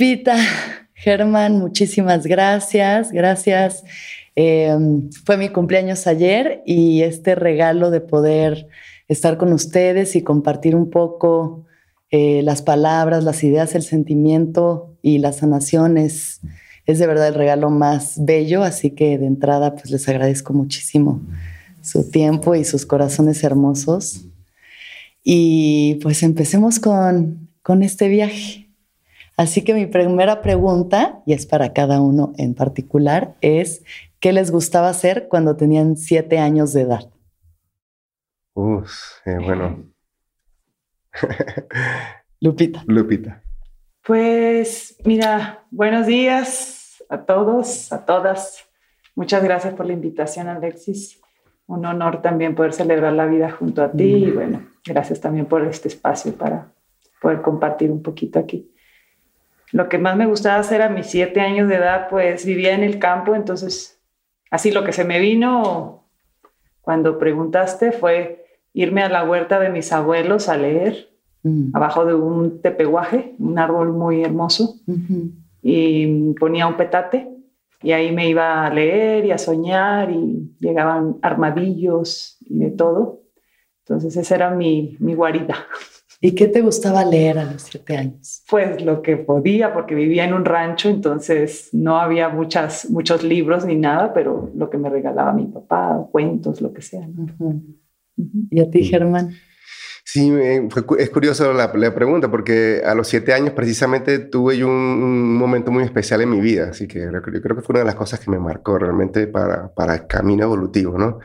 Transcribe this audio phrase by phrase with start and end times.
[0.00, 0.34] Lupita,
[0.94, 3.12] Germán, muchísimas gracias.
[3.12, 3.84] Gracias.
[4.34, 4.74] Eh,
[5.26, 8.66] fue mi cumpleaños ayer y este regalo de poder
[9.08, 11.66] estar con ustedes y compartir un poco
[12.10, 16.40] eh, las palabras, las ideas, el sentimiento y la sanación es,
[16.86, 18.62] es de verdad el regalo más bello.
[18.62, 21.20] Así que de entrada, pues les agradezco muchísimo
[21.82, 24.24] su tiempo y sus corazones hermosos.
[25.22, 28.69] Y pues empecemos con, con este viaje.
[29.40, 33.82] Así que mi primera pregunta, y es para cada uno en particular, es
[34.18, 37.10] ¿qué les gustaba hacer cuando tenían siete años de edad?
[38.52, 38.92] Uf,
[39.24, 39.84] eh, bueno.
[42.42, 42.84] Lupita.
[42.86, 43.42] Lupita.
[44.06, 48.68] Pues mira, buenos días a todos, a todas.
[49.14, 51.18] Muchas gracias por la invitación, Alexis.
[51.66, 54.34] Un honor también poder celebrar la vida junto a ti y mm.
[54.34, 56.74] bueno, gracias también por este espacio para
[57.22, 58.70] poder compartir un poquito aquí
[59.72, 62.82] lo que más me gustaba hacer a mis siete años de edad, pues vivía en
[62.82, 64.00] el campo, entonces
[64.50, 66.04] así lo que se me vino
[66.80, 71.10] cuando preguntaste fue irme a la huerta de mis abuelos a leer,
[71.42, 71.70] mm.
[71.74, 74.76] abajo de un tepeguaje, un árbol muy hermoso,
[75.62, 77.28] y ponía un petate
[77.82, 83.20] y ahí me iba a leer y a soñar y llegaban armadillos y de todo.
[83.84, 85.56] Entonces esa era mi, mi guarida.
[86.22, 88.44] ¿Y qué te gustaba leer a los siete años?
[88.50, 93.64] Pues lo que podía, porque vivía en un rancho, entonces no había muchas, muchos libros
[93.64, 97.08] ni nada, pero lo que me regalaba mi papá, cuentos, lo que sea.
[98.50, 99.30] ¿Y a ti, Germán?
[100.04, 100.30] Sí,
[100.98, 105.84] es curioso la, pregunta, porque a los siete años precisamente tuve un, un, momento muy
[105.84, 108.30] especial en mi vida, así que yo creo que fue una de las cosas que
[108.30, 111.20] me marcó realmente para, para el camino evolutivo, ¿no?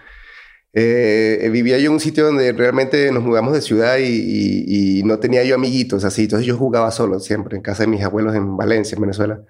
[0.77, 5.43] Eh, vivía yo en un sitio donde realmente nos mudamos de ciudad y, no tenía
[5.43, 6.23] yo amiguitos así.
[6.23, 9.41] Entonces yo jugaba solo siempre en casa de mis abuelos en Valencia, en Venezuela.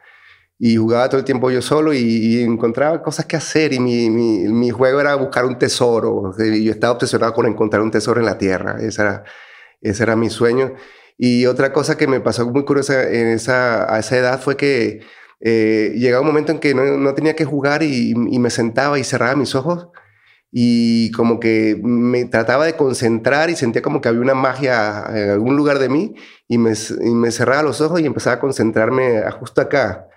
[0.59, 3.73] Y jugaba todo el tiempo yo solo y, encontraba cosas que hacer.
[3.73, 6.31] Y mi, mi, juego era buscar un tesoro.
[6.37, 8.77] Yo estaba obsesionado con encontrar un tesoro en la tierra.
[8.79, 9.23] Ese era,
[9.81, 10.73] ese era mi sueño.
[11.17, 15.01] Y otra cosa que me pasó muy curiosa en esa, a esa edad fue que
[15.39, 18.99] eh, llegaba un momento en que no, no tenía que jugar y, y me sentaba
[18.99, 19.89] y cerraba mis ojos
[20.57, 25.31] y como que me trataba de concentrar y sentía como que había una magia en
[25.31, 26.15] algún lugar de mí
[26.47, 26.71] y me,
[27.01, 30.07] me cerraba los ojos y empezaba a concentrarme justo acá.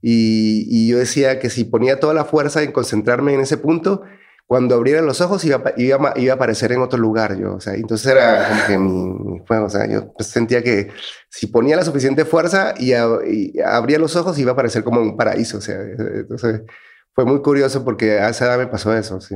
[0.00, 4.04] Y, yo decía que si ponía toda la fuerza en concentrarme en ese punto,
[4.46, 7.54] cuando abriera los ojos iba, iba, iba a aparecer en otro lugar yo.
[7.54, 9.66] O sea, entonces era como que mi, juego.
[9.66, 10.90] O sea, yo pues sentía que
[11.28, 15.16] si ponía la suficiente fuerza y, y abría los ojos iba a aparecer como un
[15.16, 15.58] paraíso.
[15.58, 16.62] O sea, entonces
[17.16, 19.34] fue muy curioso porque a esa edad me pasó eso, sí.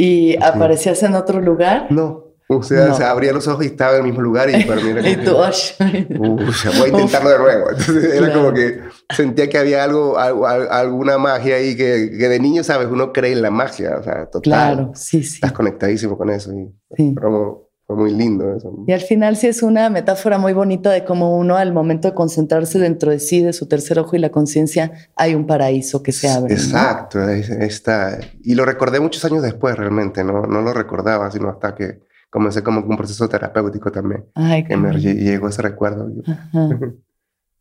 [0.00, 1.88] ¿Y aparecías en otro lugar?
[1.90, 2.24] No.
[2.48, 4.88] O sea, se abría los ojos y estaba en el mismo lugar y para mí
[4.88, 7.70] era y tú, voy a intentarlo de nuevo.
[7.70, 8.80] Entonces era como que
[9.14, 12.88] sentía que había algo, alguna magia ahí que, que, de niño, ¿sabes?
[12.90, 14.42] Uno cree en la magia, o sea, total.
[14.42, 15.34] Claro, sí, sí.
[15.34, 16.50] Estás conectadísimo con eso.
[16.52, 17.12] Y, sí.
[17.14, 18.72] Pero fue muy lindo eso.
[18.86, 22.14] Y al final sí es una metáfora muy bonita de cómo uno al momento de
[22.14, 26.12] concentrarse dentro de sí, de su tercer ojo y la conciencia, hay un paraíso que
[26.12, 26.54] se abre.
[26.54, 28.20] Exacto, está.
[28.44, 31.98] Y lo recordé muchos años después realmente, no, no lo recordaba, sino hasta que
[32.30, 34.24] comencé como un proceso terapéutico también.
[34.34, 36.08] Ay, que me llegó ese recuerdo.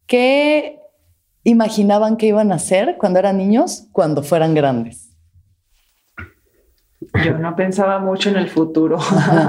[0.05, 0.79] ¿Qué
[1.43, 5.08] imaginaban que iban a hacer cuando eran niños, cuando fueran grandes?
[7.25, 8.97] Yo no pensaba mucho en el futuro,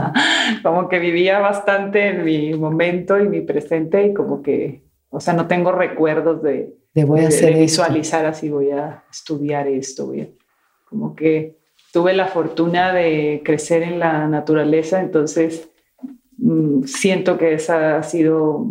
[0.62, 5.34] como que vivía bastante en mi momento y mi presente y como que, o sea,
[5.34, 10.34] no tengo recuerdos de, de, voy a hacer visualizar así, voy a estudiar esto, voy
[10.84, 11.56] como que
[11.92, 15.68] tuve la fortuna de crecer en la naturaleza, entonces
[16.38, 18.66] mm, siento que esa ha sido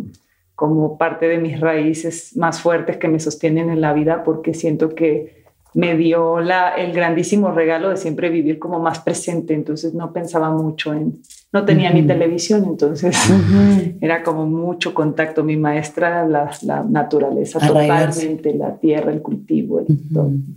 [0.54, 4.94] como parte de mis raíces más fuertes que me sostienen en la vida porque siento
[4.94, 5.39] que
[5.74, 10.50] me dio la, el grandísimo regalo de siempre vivir como más presente, entonces no pensaba
[10.50, 11.20] mucho en,
[11.52, 13.16] no tenía ni televisión, entonces
[14.00, 15.42] era como mucho contacto.
[15.42, 19.84] Mi maestra, la, la naturaleza, totalmente, la tierra, el cultivo,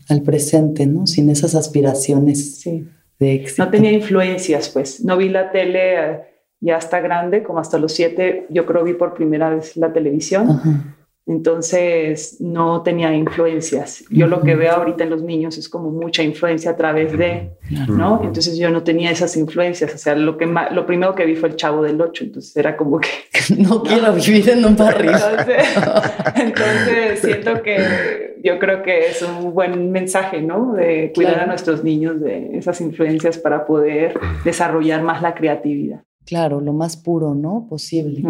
[0.10, 1.08] Al presente, ¿no?
[1.08, 2.88] Sin esas aspiraciones sí.
[3.20, 3.65] de éxito.
[3.65, 5.03] No tenía influencias, pues.
[5.03, 6.20] No vi la tele eh,
[6.60, 10.96] ya hasta grande, como hasta los siete, yo creo vi por primera vez la televisión.
[11.25, 14.03] Entonces no tenía influencias.
[14.10, 17.51] Yo lo que veo ahorita en los niños es como mucha influencia a través de,
[17.88, 18.22] ¿no?
[18.24, 19.96] Entonces yo no tenía esas influencias.
[19.96, 22.25] O sea, lo, que lo primero que vi fue el Chavo del Ocho.
[22.25, 23.10] Entonces era como que...
[23.58, 25.12] No, quiero vivir en un barrio.
[26.36, 30.74] Entonces, siento que yo creo que es un buen mensaje, ¿no?
[30.74, 36.03] De cuidar a nuestros niños de esas influencias para poder desarrollar más la creatividad.
[36.25, 37.65] Claro, lo más puro, ¿no?
[37.70, 38.22] Posible.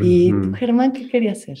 [0.00, 1.58] ¿Y tú, Germán, qué querías hacer?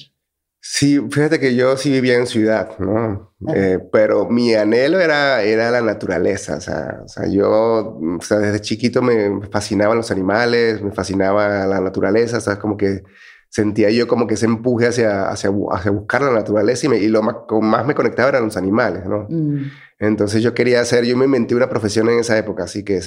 [0.64, 3.34] Sí, fíjate que yo sí vivía en ciudad, ¿no?
[3.52, 8.38] Eh, pero mi anhelo era, era la naturaleza, o sea, o sea yo o sea,
[8.38, 13.02] desde chiquito me fascinaban los animales, me fascinaba la naturaleza, o sea, como que
[13.48, 17.08] sentía yo como que ese empuje hacia, hacia, hacia buscar la naturaleza y, me, y
[17.08, 19.26] lo más, más me conectaba eran los animales, ¿no?
[19.28, 19.64] Mm.
[19.98, 23.00] Entonces yo quería hacer, yo me inventé una profesión en esa época, así que,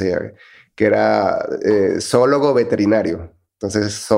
[0.76, 3.32] que era eh, zoólogo veterinario.
[3.56, 4.10] Entonces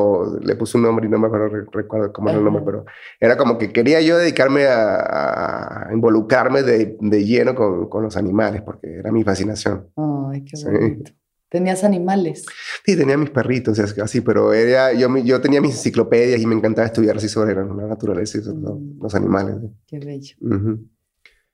[0.41, 2.85] le puse un nombre y no me acuerdo, recuerdo cómo era el nombre, pero
[3.19, 8.63] era como que quería yo dedicarme a, involucrarme de, de lleno con, con, los animales,
[8.63, 9.89] porque era mi fascinación.
[9.95, 11.11] Ay, qué bonito.
[11.49, 12.45] ¿Tenías animales?
[12.85, 16.87] Sí, tenía mis perritos, así, pero era, yo, yo tenía mis enciclopedias y me encantaba
[16.87, 18.99] estudiar así sobre la naturaleza y sobre mm.
[19.01, 19.55] los, animales.
[19.85, 20.35] Qué bello.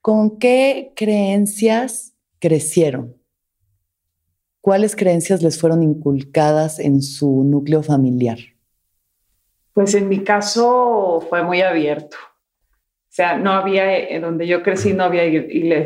[0.02, 3.16] ¿Con qué creencias crecieron?
[4.64, 8.38] ¿Cuáles creencias les fueron inculcadas en su núcleo familiar?
[9.74, 12.16] Pues en mi caso fue muy abierto.
[12.16, 15.24] O sea, no había, en donde yo crecí no había,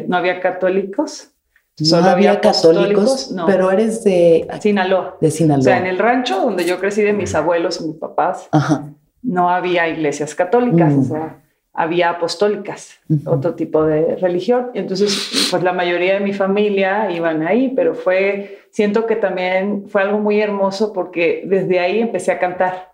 [0.07, 1.31] no había católicos.
[1.79, 5.17] No había, católicos, pero eres de Sinaloa.
[5.21, 5.59] De Sinaloa.
[5.59, 8.47] O sea, en el rancho donde yo crecí de mis abuelos y mis papás,
[9.23, 10.93] no había iglesias católicas.
[10.93, 11.41] O sea,
[11.77, 14.71] había apostólicas, otro tipo de religión.
[14.73, 20.01] Entonces, pues la mayoría de mi familia iban ahí, pero fue, siento que también fue
[20.01, 22.93] algo muy hermoso porque desde ahí empecé a cantar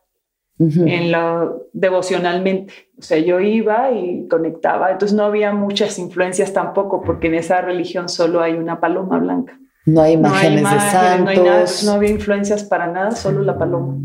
[0.60, 2.74] en lo devocionalmente.
[3.00, 7.62] O sea, yo iba y conectaba, entonces no había muchas influencias tampoco, porque en esa
[7.62, 9.58] religión solo hay una paloma blanca.
[9.86, 11.24] No hay imágenes, de santos.
[11.24, 13.98] No, hay no había influencias para nada, solo la paloma,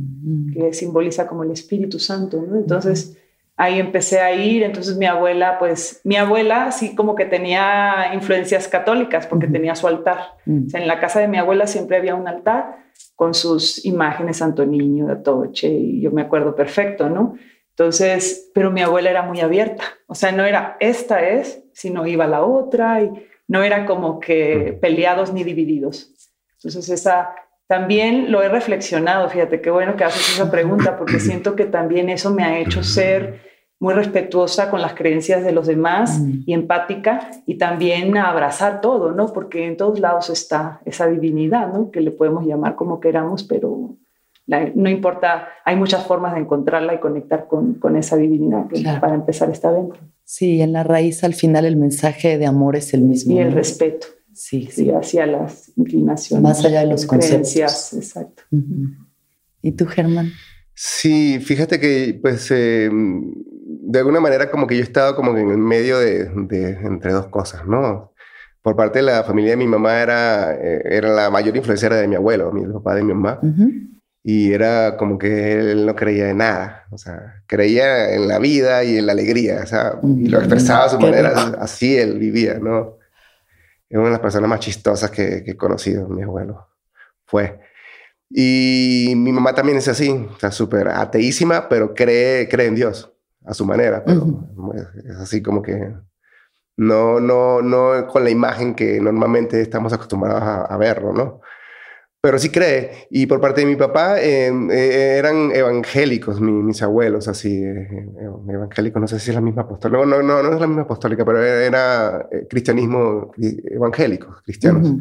[0.53, 2.41] que simboliza como el Espíritu Santo.
[2.49, 2.57] ¿no?
[2.57, 3.17] Entonces,
[3.59, 8.69] ahí empecé a ir, entonces mi abuela, pues mi abuela sí como que tenía influencias
[8.69, 10.37] católicas porque tenía su altar.
[10.47, 12.77] en la casa de mi abuela siempre había un altar
[13.17, 17.35] con sus imágenes, Santo Niño, de Atoche, y yo me acuerdo perfecto, ¿no?
[17.71, 22.29] Entonces, pero mi abuela era muy abierta, o sea, no era esta es, sino iba
[22.29, 23.11] la otra y
[23.49, 26.15] no era como que peleados ni divididos.
[26.55, 27.35] Entonces, esa
[27.67, 32.09] también lo he reflexionado, fíjate qué bueno que haces esa pregunta, porque siento que también
[32.09, 33.48] eso me ha hecho ser
[33.81, 36.43] muy respetuosa con las creencias de los demás mm.
[36.47, 39.33] y empática y también abrazar todo, ¿no?
[39.33, 41.91] Porque en todos lados está esa divinidad, ¿no?
[41.91, 43.97] Que le podemos llamar como queramos, pero
[44.47, 49.15] no importa, hay muchas formas de encontrarla y conectar con, con esa divinidad que para
[49.15, 50.01] empezar está dentro.
[50.25, 53.35] Sí, en la raíz al final el mensaje de amor es el mismo.
[53.35, 54.07] Y el respeto.
[54.33, 56.43] Sí, sí, hacia las inclinaciones.
[56.43, 57.93] Más allá de los conceptos.
[57.93, 58.45] Exacto.
[59.63, 60.31] ¿Y tú, Germán?
[60.75, 62.89] Sí, fíjate que pues eh,
[63.89, 66.31] de alguna manera como que yo he estado como en el medio de,
[66.83, 68.13] entre dos cosas, ¿no?
[68.61, 72.07] Por parte de la familia de mi mamá era, eh, era la mayor influencia de
[72.07, 73.41] mi abuelo, mi papá de mi mamá.
[74.23, 78.85] Y era como que él no creía en nada, o sea, creía en la vida
[78.85, 82.59] y en la alegría, o sea, y lo expresaba a su manera, así él vivía,
[82.59, 82.99] ¿no?
[83.89, 86.69] Es una de las personas más chistosas que, que he conocido, mi abuelo.
[87.25, 87.59] Fue.
[88.29, 93.15] Y mi mamá también es así, está súper ateísima, pero cree, cree en Dios
[93.49, 94.05] a su manera.
[94.05, 94.45] Pero
[95.05, 95.93] Es así como que
[96.77, 101.41] no, no, no con la imagen que normalmente estamos acostumbrados a, verlo, ¿no?
[102.21, 103.07] Pero sí cree.
[103.11, 104.53] Y por parte de mi papá eh,
[105.19, 108.07] eran evangélicos, mis abuelos, así, eh,
[108.49, 111.25] evangélicos, no sé si es la misma apostólica, no, no, no es la misma apostólica,
[111.25, 114.93] pero era, eh, cristianismo evangélico, cristianos.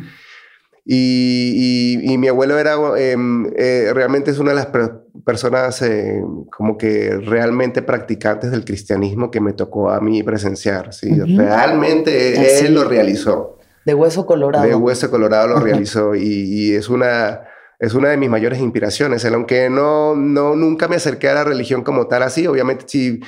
[0.89, 4.69] Y, y, mi abuelo era, em, eh, realmente es una de las
[5.25, 10.93] personas eh, como que realmente practicantes del cristianismo que me tocó a mí presenciar.
[10.93, 11.09] ¿sí?
[11.35, 13.57] Realmente él lo realizó.
[13.83, 14.65] De hueso colorado.
[14.65, 17.41] De hueso colorado lo realizó y, y, es una...
[17.79, 19.23] Es una de mis mayores inspiraciones.
[19.25, 23.19] Aunque no, no, nunca me acerqué a la religión como tal así, obviamente sí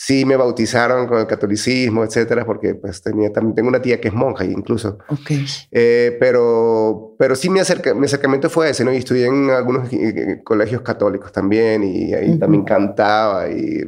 [0.00, 4.06] sí me bautizaron con el catolicismo, etcétera, porque pues tenía, también tengo una tía que
[4.06, 4.98] es monja incluso.
[5.08, 5.32] Ok.
[5.72, 8.92] Eh, pero, pero sí mi, acerca, mi acercamiento fue ese, ¿no?
[8.92, 13.84] Y estudié en algunos eh, eh, colegios católicos también y ahí también cantaba y...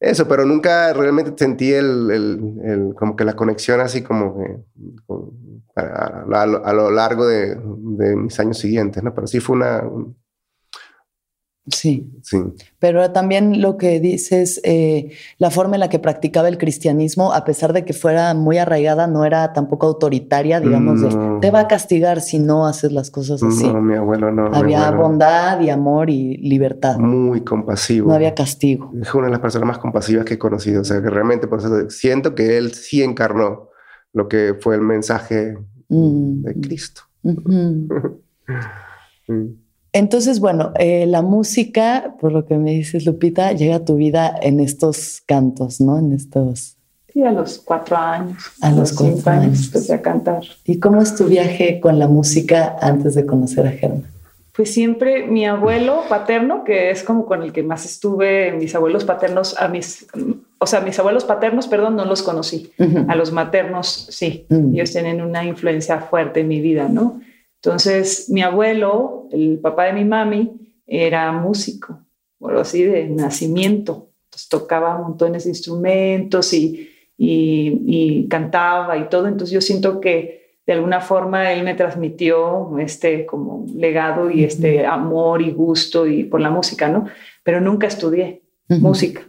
[0.00, 2.10] eso, pero nunca realmente sentí el,
[2.62, 4.56] el, como que la conexión así como que,
[5.76, 9.14] a, a, lo largo de, de, mis años siguientes, ¿no?
[9.14, 9.82] Pero sí fue una,
[11.68, 12.12] Sí.
[12.22, 12.38] sí.
[12.78, 17.44] Pero también lo que dices, eh, la forma en la que practicaba el cristianismo, a
[17.44, 21.00] pesar de que fuera muy arraigada, no era tampoco autoritaria, digamos,
[21.40, 23.66] te va a castigar si no haces las cosas así.
[23.66, 24.46] No, mi abuelo no.
[24.54, 26.98] Había bondad y amor y libertad.
[26.98, 28.10] Muy compasivo.
[28.10, 28.92] No había castigo.
[29.02, 30.82] Es una de las personas más compasivas que he conocido.
[30.82, 33.70] O sea, que realmente por eso siento que él sí encarnó
[34.16, 35.58] lo que fue el mensaje
[35.88, 36.42] mm.
[36.42, 37.02] de Cristo.
[39.92, 44.34] Entonces, bueno, eh, la música, por lo que me dices, Lupita, llega a tu vida
[44.40, 45.98] en estos cantos, ¿no?
[45.98, 46.78] En estos...
[47.12, 48.42] Sí, a los cuatro años.
[48.62, 49.66] A, los, cuatro años.
[49.66, 50.42] Empecé a cantar.
[50.64, 54.06] ¿Y cómo es tu viaje con la música antes de conocer a Germán?
[54.52, 59.04] Pues siempre mi abuelo paterno, que es como con el que más estuve, mis abuelos
[59.04, 60.06] paternos, a mis,
[60.58, 62.72] o sea, mis abuelos paternos, perdón, no los conocí.
[63.08, 64.46] A los maternos, sí.
[64.48, 64.74] Mm.
[64.74, 67.20] Ellos tienen una influencia fuerte en mi vida, ¿no?
[67.62, 70.52] Entonces, mi abuelo, el papá de mi mami,
[70.86, 72.00] era músico,
[72.38, 74.10] por así de nacimiento.
[74.26, 79.26] Entonces, tocaba montones de instrumentos y, y, cantaba y todo.
[79.26, 84.84] Entonces, yo siento que de alguna forma él me transmitió este como legado y este
[84.84, 87.06] amor y gusto y por la música, ¿no?
[87.44, 89.22] Pero nunca estudié música.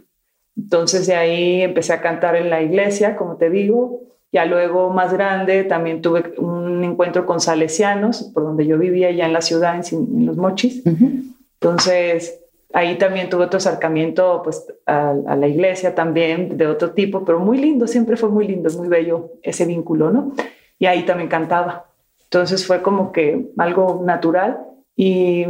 [0.58, 4.00] Entonces de ahí empecé a cantar en la iglesia, como te digo,
[4.32, 9.26] ya luego más grande también tuve un encuentro con salesianos, por donde yo vivía ya
[9.26, 10.82] en la ciudad, en, Los Mochis.
[10.84, 12.40] Entonces,
[12.74, 17.58] ahí también tuve otro acercamiento pues, a, la iglesia también, de otro tipo, pero muy
[17.58, 20.32] lindo, siempre fue muy lindo, muy bello ese vínculo, ¿no?
[20.78, 21.86] Y ahí también cantaba.
[22.24, 24.58] Entonces fue como que algo natural,
[24.94, 25.46] y,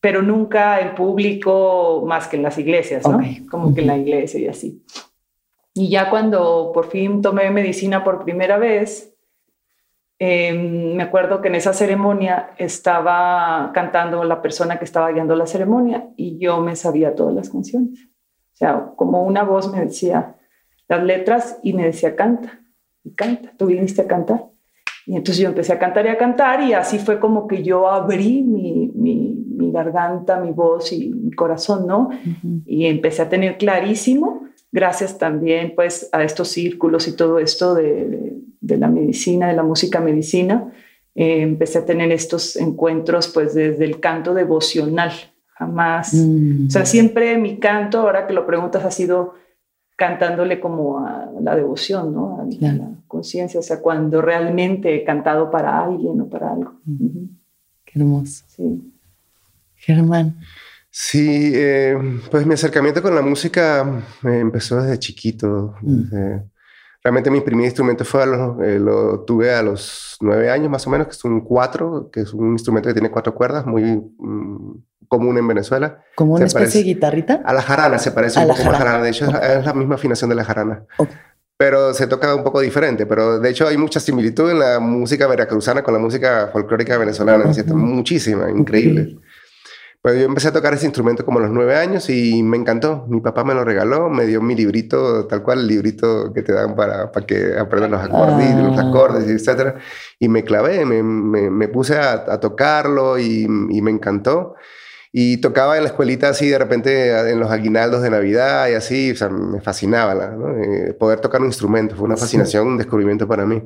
[0.00, 3.20] pero nunca en público más que en las iglesias, ¿no?
[3.50, 4.84] Como que en la iglesia y así.
[5.74, 9.14] Y ya cuando por fin tomé medicina por primera vez,
[10.18, 15.46] em, me acuerdo que en esa ceremonia estaba cantando la persona que estaba guiando la
[15.46, 18.06] ceremonia y yo me sabía todas las canciones.
[18.06, 20.36] O sea, como una voz me decía
[20.88, 22.60] las letras y me decía canta,
[23.04, 24.46] y canta, tú viniste a cantar.
[25.08, 27.88] Y entonces yo empecé a cantar y a cantar y así fue como que yo
[27.88, 32.10] abrí mi, mi, mi garganta, mi voz y mi corazón, ¿no?
[32.66, 38.34] Y empecé a tener clarísimo gracias también pues a estos círculos y todo esto de,
[38.60, 40.72] la medicina, de la música medicina,
[41.14, 45.12] eh, empecé a tener estos encuentros pues desde el canto devocional,
[45.54, 49.34] jamás, o sea, siempre mi canto, ahora que lo preguntas, ha sido
[49.98, 52.40] cantándole como a la devoción, ¿no?
[52.40, 56.74] A, la conciencia, o sea, cuando realmente he cantado para alguien o para algo.
[56.84, 57.24] Mm.
[57.84, 58.44] Qué hermoso.
[58.46, 58.92] Sí.
[59.74, 60.38] Germán.
[60.88, 61.96] Sí, eh,
[62.30, 65.74] pues mi acercamiento con la música eh, empezó desde chiquito.
[65.82, 66.42] Mm.
[67.02, 71.08] realmente mi primer instrumento fue eh, lo tuve a los nueve años más o menos,
[71.08, 73.82] que es un cuatro, que es un instrumento que tiene cuatro cuerdas, muy
[74.18, 74.74] mm,
[75.08, 76.04] común en Venezuela.
[76.14, 77.42] ¿Como una especie de guitarrita?
[77.44, 79.02] A la jarana, se parece un poco a la jarana.
[79.02, 80.84] De hecho, es la misma afinación de la jarana.
[81.56, 83.06] Pero se toca un poco diferente.
[83.06, 87.50] Pero de hecho hay mucha similitud en la música veracruzana con la música folclórica venezolana,
[87.74, 89.18] Muchísima, increíble.
[90.00, 93.04] Pues yo empecé a tocar ese instrumento como a los nueve años y me encantó.
[93.08, 96.52] Mi papá me lo regaló, me dio mi librito, tal cual, el librito que te
[96.52, 98.88] dan para, para que aprendan los acordes, los ah.
[98.88, 99.74] acordes, etc.
[100.20, 104.54] Y me clavé, me, me, puse a, a tocarlo y, y, me encantó.
[105.12, 109.12] Y tocaba en la escuelita así, de repente en los aguinaldos de Navidad y así,
[109.12, 110.62] o sea, me fascinaba ¿no?
[110.62, 111.96] Eh, poder tocar un instrumento.
[111.96, 113.62] Fue una fascinación, un descubrimiento para mí.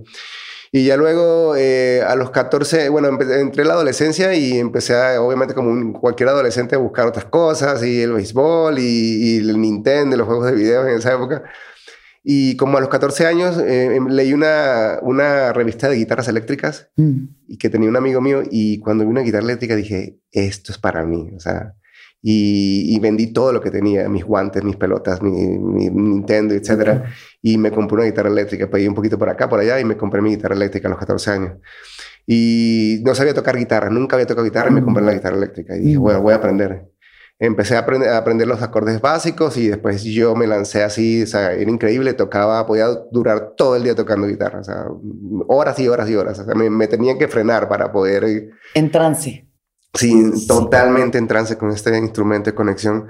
[0.74, 5.20] Y ya luego, eh, a los 14, bueno, entré en la adolescencia y empecé, a,
[5.20, 10.26] obviamente, como cualquier adolescente, a buscar otras cosas, y el béisbol, y, el Nintendo, los
[10.26, 11.42] juegos de video en esa época.
[12.24, 16.90] Y como a los 14 años, eh, em, leí una, una revista de guitarras eléctricas,
[16.96, 17.24] mm.
[17.48, 20.78] y que tenía un amigo mío, y cuando vi una guitarra eléctrica dije, esto es
[20.78, 21.74] para mí, o sea,
[22.24, 27.02] y, vendí todo lo que tenía, mis guantes, mis pelotas, mi, Nintendo, etc.
[27.42, 29.96] Y me compré una guitarra eléctrica, pedí un poquito por acá, por allá y me
[29.96, 31.52] compré mi guitarra eléctrica a los 14 años.
[32.24, 35.76] Y no sabía tocar guitarra, nunca había tocado guitarra y me compré la guitarra eléctrica.
[35.76, 36.91] Y dije, bueno, voy a aprender.
[37.44, 41.26] Empecé a aprender, a aprender los acordes básicos y después yo me lancé así, o
[41.26, 44.86] sea, era increíble, tocaba, podía durar todo el día tocando guitarra, o sea,
[45.48, 46.38] horas y horas y horas.
[46.38, 48.52] O sea, me, me tenían que frenar para poder...
[48.74, 49.48] En trance.
[49.92, 53.08] Sí, totalmente en trance con este instrumento de conexión.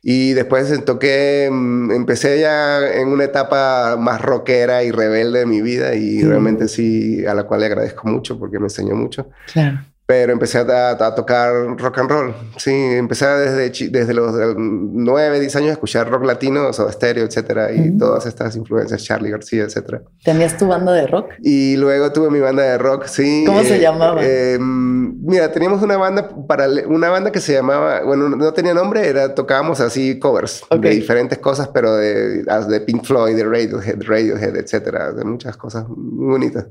[0.00, 5.60] Y después toqué, mm, empecé ya en una etapa más rockera y rebelde de mi
[5.60, 9.28] vida y realmente sí, a la cual le agradezco mucho porque me enseñó mucho.
[9.52, 12.34] Claro pero empecé a, tocar rock and roll.
[12.58, 17.72] Sí, empecé desde, desde los 9, 10 años a escuchar rock latino, Soda Stereo, etcétera,
[17.72, 20.02] y todas estas influencias, Charlie García, etcétera.
[20.22, 21.30] ¿Tenías tu banda de rock?
[21.42, 23.44] Y luego tuve mi banda de rock, sí.
[23.46, 24.22] ¿Cómo se eh, llamaba?
[24.22, 29.08] Em, mira, teníamos una banda para una banda que se llamaba, bueno, no tenía nombre,
[29.08, 34.56] era tocábamos así covers de diferentes cosas, pero de, de Pink Floyd, de Radiohead, Radiohead,
[34.56, 36.66] etcétera, de muchas cosas muy bonitas.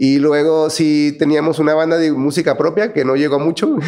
[0.00, 3.78] Y luego sí teníamos una banda de música propia que no llegó mucho,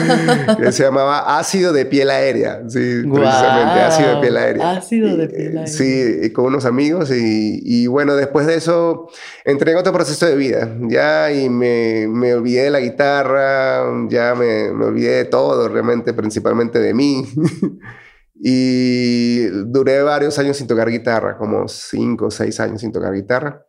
[0.58, 2.62] que se llamaba Ácido de Piel Aérea.
[2.66, 4.70] Sí, precisamente, Ácido de Piel Aérea.
[4.70, 5.66] Ácido de Piel Aérea.
[5.66, 7.10] Sí, con unos amigos.
[7.10, 9.10] Y, y, bueno, después de eso
[9.44, 10.74] entré en otro proceso de vida.
[10.88, 16.14] Ya, y me, me olvidé de la guitarra, ya me, me olvidé de todo, realmente,
[16.14, 17.26] principalmente de mí.
[18.34, 23.66] y duré varios años sin tocar guitarra, como cinco o seis años sin tocar guitarra.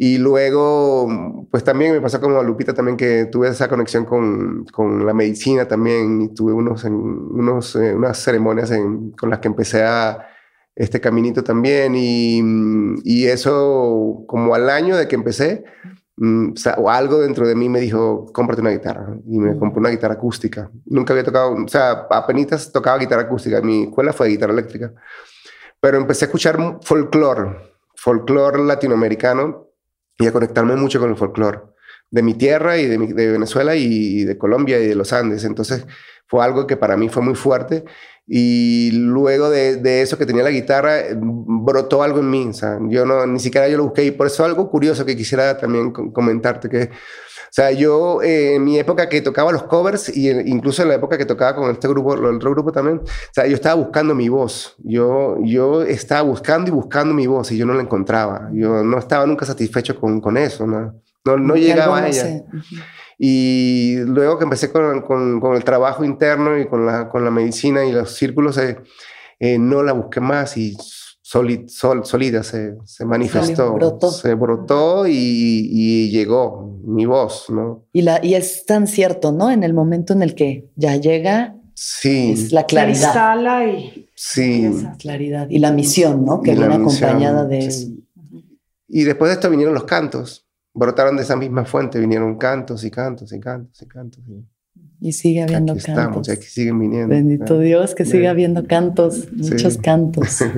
[0.00, 4.64] Y luego, pues también me pasó como a Lupita también que tuve esa conexión con,
[4.66, 8.72] con la medicina también y tuve unos, unos, eh, unas ceremonias
[9.18, 10.24] con las que empecé a
[10.76, 12.40] este caminito también y,
[13.02, 15.64] y, eso como al año de que empecé,
[16.16, 19.90] mm, o, algo dentro de mí me dijo, cómprate una guitarra y me compré una
[19.90, 20.70] guitarra acústica.
[20.86, 24.92] Nunca había tocado, o sea, apenas tocaba guitarra acústica, mi escuela fue de guitarra eléctrica,
[25.80, 27.56] pero empecé a escuchar folclore,
[27.96, 29.67] folclore latinoamericano
[30.18, 31.60] y a conectarme mucho con el folclore
[32.10, 35.44] de mi tierra y de, Venezuela y de Colombia y de los Andes.
[35.44, 35.86] Entonces
[36.26, 37.84] fue algo que para mí fue muy fuerte.
[38.26, 42.46] Y luego de, de eso que tenía la guitarra, brotó algo en mí.
[42.48, 44.04] O sea, yo no, ni siquiera yo lo busqué.
[44.04, 46.90] Y por eso algo curioso que quisiera también comentarte, que
[47.50, 51.16] sea, yo eh, en mi época que tocaba los covers y incluso en la época
[51.16, 54.28] que tocaba con este grupo, el otro grupo también, o sea, yo estaba buscando mi
[54.28, 54.76] voz.
[54.78, 58.50] Yo, yo estaba buscando y buscando mi voz y yo no la encontraba.
[58.52, 60.94] Yo no estaba nunca satisfecho con, con eso, ¿no?
[61.24, 62.44] No, no llegaba a ella.
[63.18, 67.30] Y luego que empecé con, con, con, el trabajo interno y con la, con la
[67.30, 68.78] medicina y los círculos, eh,
[69.40, 70.76] eh, no la busqué más y
[71.28, 74.10] solid, sol, solida se, se manifestó, brotó.
[74.10, 77.84] se brotó y, y, llegó mi voz, ¿no?
[77.92, 79.50] Y, la, y es tan cierto, ¿no?
[79.50, 82.32] En el momento en el que ya llega, sí.
[82.32, 82.98] es la claridad.
[82.98, 84.08] Se instala y...
[84.14, 84.64] Sí.
[84.64, 85.48] Esa claridad.
[85.48, 86.40] Y la misión, ¿no?
[86.42, 87.88] Que viene acompañada de eso.
[88.88, 90.46] Y después de esto vinieron los cantos.
[90.74, 94.24] Brotaron de esa misma fuente, vinieron cantos y cantos y cantos y cantos.
[94.28, 94.44] Y...
[95.00, 96.28] Y sigue habiendo aquí cantos.
[96.28, 97.14] Estamos, aquí siguen viniendo.
[97.14, 100.38] Bendito Dios, que siga habiendo cantos, muchos cantos.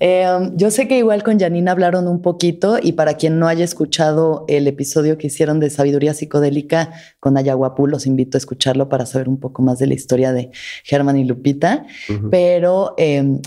[0.00, 3.46] Eh, um, yo sé que igual con Janina hablaron un poquito y para quien no
[3.46, 8.88] haya escuchado el episodio que hicieron de Sabiduría Psicodélica con Ayahuapú, los invito a escucharlo
[8.88, 10.50] para saber un poco más de la historia de
[10.82, 11.86] Germán y Lupita.
[12.30, 13.40] Pero em,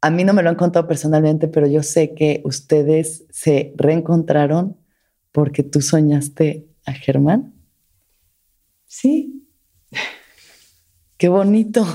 [0.00, 4.76] a mí no me lo han contado personalmente, pero yo sé que ustedes se reencontraron
[5.30, 7.54] porque tú soñaste a Germán.
[8.86, 9.31] Sí,
[11.22, 11.86] Qué bonito.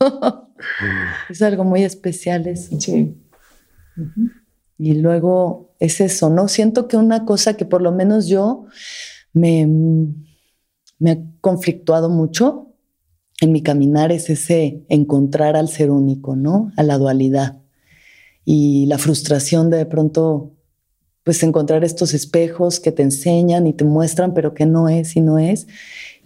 [1.30, 2.80] es algo muy especial eso.
[2.80, 3.14] Sí.
[4.76, 6.48] Y luego es eso, ¿no?
[6.48, 8.64] Siento que una cosa que por lo menos yo
[9.32, 9.68] me,
[10.98, 12.74] me ha conflictuado mucho
[13.40, 16.72] en mi caminar es ese encontrar al ser único, ¿no?
[16.76, 17.62] A la dualidad.
[18.44, 20.56] Y la frustración de de pronto,
[21.22, 25.20] pues encontrar estos espejos que te enseñan y te muestran, pero que no es y
[25.20, 25.68] no es.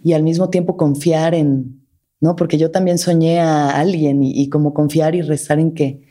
[0.03, 1.85] Y al mismo tiempo confiar en,
[2.19, 2.35] ¿no?
[2.35, 6.01] Porque yo también soñé a alguien y, como confiar y rezar en que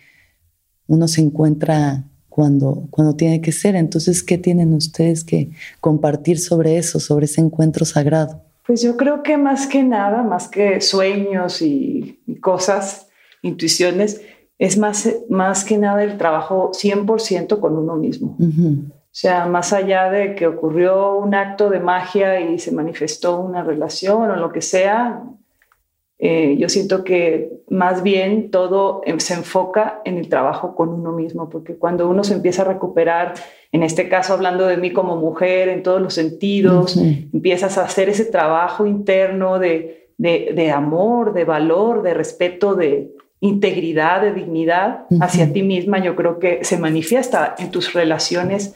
[0.86, 3.74] uno se encuentra cuando, cuando tiene que ser.
[3.76, 8.42] Entonces, ¿qué tienen ustedes que compartir sobre eso, sobre ese encuentro sagrado?
[8.66, 13.08] Pues yo creo que más que nada, más que sueños y, cosas,
[13.42, 14.22] intuiciones,
[14.58, 18.36] es más, más que nada el trabajo 100% con uno mismo.
[18.38, 23.40] O O sea, más allá de que ocurrió un acto de magia y se manifestó
[23.40, 25.22] una relación o lo que sea,
[26.18, 31.12] eh, yo siento que más bien todo em, se enfoca en el trabajo con uno
[31.12, 33.34] mismo, porque cuando uno se empieza a recuperar,
[33.70, 38.08] en este caso hablando de mí como mujer, en todos los sentidos, empiezas a hacer
[38.08, 45.52] ese trabajo interno de, de, amor, de valor, de respeto, de integridad, de dignidad hacia
[45.52, 48.74] ti misma, yo creo que se manifiesta en tus relaciones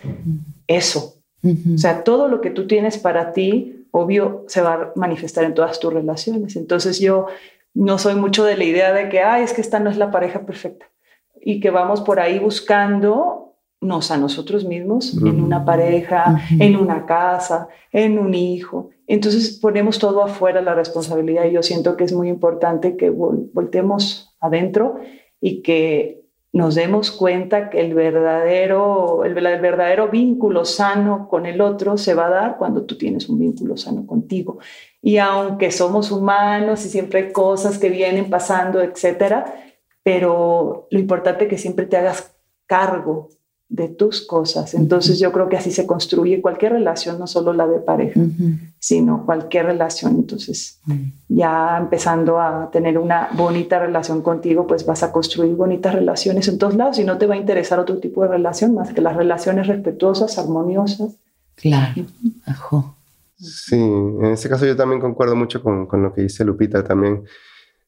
[0.66, 1.16] eso.
[1.42, 5.54] O sea, todo lo que tú tienes para ti obvio se va a manifestar en
[5.54, 6.56] todas tus relaciones.
[6.56, 7.26] Entonces yo
[7.74, 10.10] no soy mucho de la idea de que, ay, es que esta no es la
[10.10, 10.86] pareja perfecta
[11.40, 17.68] y que vamos por ahí buscándonos a nosotros mismos en una pareja, en una casa,
[17.92, 18.90] en un hijo.
[19.06, 24.36] Entonces ponemos todo afuera la responsabilidad y yo siento que es muy importante que voltemos
[24.40, 25.00] adentro
[25.40, 26.19] y que
[26.52, 32.26] nos demos cuenta que el verdadero, el, verdadero vínculo sano con el otro se va
[32.26, 34.58] a dar cuando tú tienes un vínculo sano contigo.
[35.00, 39.54] Y aunque somos humanos y siempre hay cosas que vienen pasando, etcétera,
[40.02, 42.34] pero lo importante es que siempre te hagas
[42.66, 43.28] cargo
[43.70, 44.74] de tus cosas.
[44.74, 48.20] Entonces yo creo que así se construye cualquier relación, no solo la de pareja,
[48.80, 50.16] sino cualquier relación.
[50.16, 50.80] Entonces
[51.28, 56.58] ya empezando a tener una bonita relación contigo, pues vas a construir bonitas relaciones en
[56.58, 59.16] todos lados y no te va a interesar otro tipo de relación más que las
[59.16, 61.14] relaciones respetuosas, armoniosas.
[61.54, 62.02] Claro,
[62.46, 62.96] ajo.
[63.36, 67.22] Sí, en ese caso yo también concuerdo mucho con, con lo que dice Lupita también.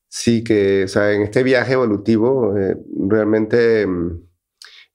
[0.08, 2.76] Sí, que o sea, en este viaje evolutivo eh,
[3.08, 3.86] realmente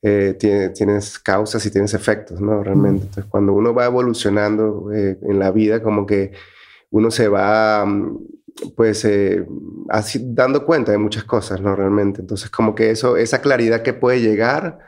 [0.02, 0.36] eh,
[0.76, 2.64] tienes causas y tienes efectos, ¿no?
[2.64, 3.06] Realmente.
[3.06, 6.34] Entonces, cuando uno va evolucionando eh, en la vida, como que
[6.92, 8.18] uno se va, mm,
[8.76, 9.46] pues, eh,
[9.90, 11.76] así, dando cuenta de muchas cosas, ¿no?
[11.76, 12.22] Realmente.
[12.22, 14.80] Entonces, como que eso, esa claridad que puede llegar,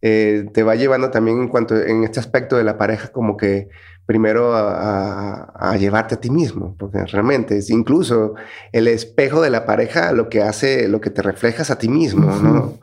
[0.00, 3.68] te va llevando también en cuanto, en este aspecto de la pareja, como que
[4.06, 8.34] primero a, llevarte a ti mismo, porque realmente es incluso
[8.70, 12.30] el espejo de la pareja lo que hace, lo que te reflejas a ti mismo,
[12.36, 12.78] ¿no?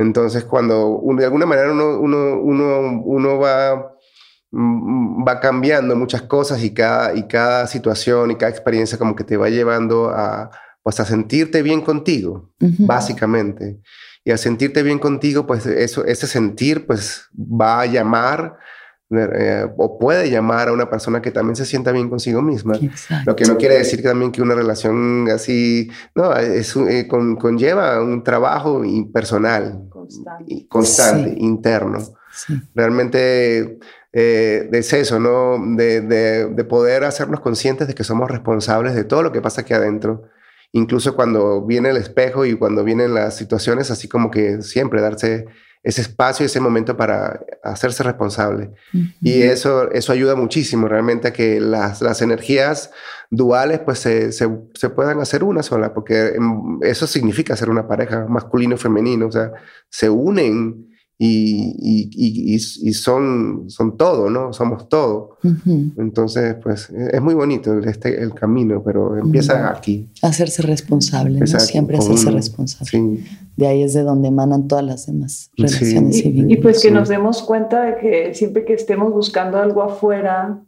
[0.00, 3.96] Entonces, cuando de alguna manera uno, uno, uno, uno va,
[4.50, 9.24] mm, va cambiando muchas cosas y cada, y cada situación y cada experiencia como que
[9.24, 10.50] te va llevando a,
[10.82, 13.80] pues, a sentirte bien contigo, básicamente.
[14.24, 18.56] Y a sentirte bien contigo, pues eso, ese sentir pues va a llamar
[19.12, 22.74] eh, o puede llamar a una persona que también se sienta bien consigo misma.
[23.26, 28.00] Lo que no quiere decir que también que una relación así, no, es, eh, conlleva
[28.00, 28.82] un trabajo
[29.12, 31.98] personal, constante, constante interno.
[32.74, 33.78] Realmente
[34.12, 35.58] eh, es eso, ¿no?
[35.76, 39.72] De, de, poder hacernos conscientes de que somos responsables de todo lo que pasa aquí
[39.72, 40.24] adentro.
[40.72, 45.46] Incluso cuando viene el espejo y cuando vienen las situaciones, así como que siempre darse
[45.82, 48.70] ese espacio, ese momento para hacerse responsable.
[49.20, 52.90] Y eso, eso ayuda muchísimo realmente a que las, las energías
[53.30, 56.32] duales pues se, se, se, puedan hacer una sola, porque
[56.82, 59.52] eso significa ser una pareja masculino y femenino, o sea,
[59.88, 60.90] se unen
[61.22, 64.54] y, y, y, son, son todo, ¿no?
[64.54, 65.36] Somos todo.
[65.98, 70.08] Entonces, pues es muy bonito este, el camino, pero empieza aquí.
[70.22, 71.46] Hacerse responsable, ¿no?
[71.46, 73.22] Siempre hacerse responsable.
[73.54, 76.32] De ahí es de donde emanan todas las demás relaciones sí.
[76.34, 80.62] y, y, pues que nos demos cuenta de que siempre que estemos buscando algo afuera,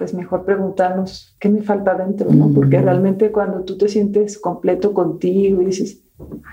[0.00, 2.50] pues mejor preguntarnos qué me falta dentro, ¿no?
[2.54, 6.00] Porque realmente cuando tú te sientes completo contigo y dices,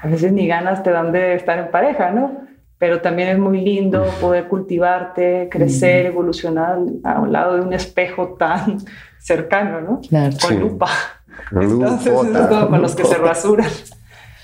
[0.01, 2.45] a veces ni ganas te dan de estar en pareja, ¿no?
[2.77, 8.35] pero también es muy lindo poder cultivarte, crecer, evolucionar a un lado de un espejo
[8.37, 8.79] tan
[9.17, 10.01] cercano, ¿no?
[10.45, 10.89] Con lupa.
[11.51, 13.69] Entonces, es como con los que se rasuran.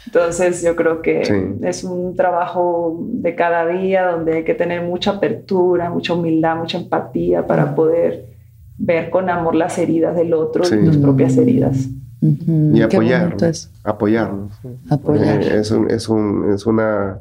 [0.05, 1.21] Entonces, yo creo que
[1.63, 6.77] es un trabajo de cada día donde hay que tener mucha apertura, mucha humildad, mucha
[6.77, 8.32] empatía para poder
[8.77, 11.87] ver con amor las heridas del otro y tus propias heridas.
[12.21, 14.53] Y apoyarnos, apoyarnos.
[14.89, 15.41] Apoyar.
[15.41, 17.19] Es, un, es, un, es una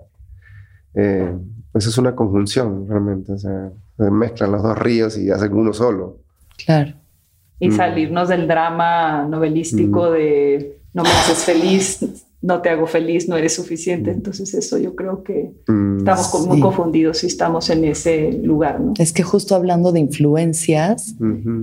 [0.95, 1.33] eh,
[1.73, 5.73] pues es una conjunción realmente, o sea, se mezclan los dos ríos y hacen uno
[5.73, 6.19] solo.
[6.65, 6.93] Claro.
[7.59, 7.73] Y mm.
[7.73, 10.12] salirnos del drama novelístico mm.
[10.12, 14.11] de no me haces feliz, no te hago feliz, no eres suficiente.
[14.11, 14.14] Mm.
[14.14, 18.81] Entonces eso yo creo que mm, estamos muy confundidos si estamos en ese lugar.
[18.81, 18.94] ¿no?
[18.98, 21.14] Es que justo hablando de influencias,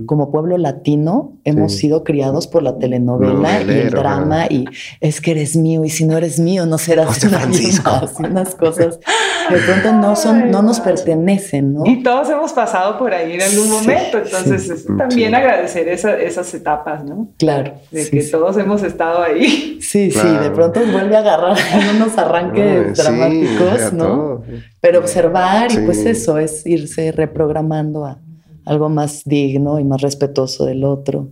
[0.06, 4.64] como pueblo latino, hemos sido criados por la telenovela y el drama y
[5.00, 7.90] es que eres mío y si no eres mío no serás José Francisco.
[8.18, 8.98] unas cosas
[9.50, 11.82] de pronto no son, no nos pertenecen, ¿no?
[11.86, 17.04] Y todos hemos pasado por ahí en algún momento, entonces es también agradecer esas etapas,
[17.04, 17.28] ¿no?
[17.38, 17.74] Claro.
[17.90, 19.78] De que todos hemos estado ahí.
[19.80, 21.56] Sí, sí, de pronto vuelve a agarrar
[21.96, 24.42] unos arranques dramáticos, ¿no?
[24.80, 28.18] Pero observar y pues eso es irse reprogramando a
[28.64, 31.28] algo más digno y más respetuoso del otro.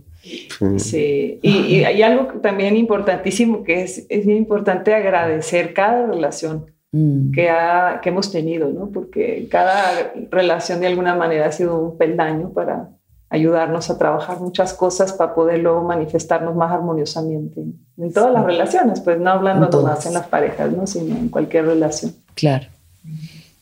[0.77, 7.31] Sí, Y, hay algo también importantísimo que es, es importante agradecer cada relación mm.
[7.31, 8.89] que, ha, que hemos tenido, ¿no?
[8.89, 12.89] Porque cada relación de alguna manera ha sido un peldaño para
[13.29, 17.61] ayudarnos a trabajar muchas cosas para poder luego manifestarnos más armoniosamente
[17.97, 20.87] en todas las relaciones, pues no hablando más en las parejas, ¿no?
[20.87, 22.13] sino en cualquier relación.
[22.33, 22.65] Claro.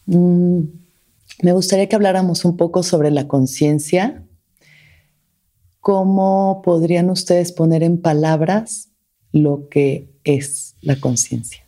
[0.05, 0.61] Mm,
[1.43, 4.23] me gustaría que habláramos un poco sobre la conciencia
[5.87, 8.89] ¿Cómo podrían ustedes poner en palabras
[9.31, 11.63] lo que es la conciencia?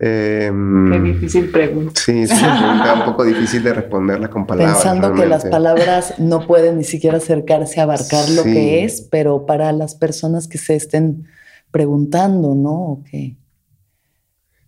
[0.00, 2.00] Em, Qué difícil pregunta.
[2.00, 4.76] Sí, es un poco difícil de responderla con palabras.
[4.76, 9.44] Pensando que las palabras no pueden ni siquiera acercarse a abarcar lo que es, pero
[9.44, 11.26] para las personas que se estén
[11.72, 13.02] preguntando, ¿no?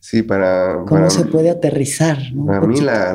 [0.00, 0.84] Sí, para...
[0.86, 2.18] ¿Cómo se puede aterrizar?
[2.46, 3.12] Para mí la,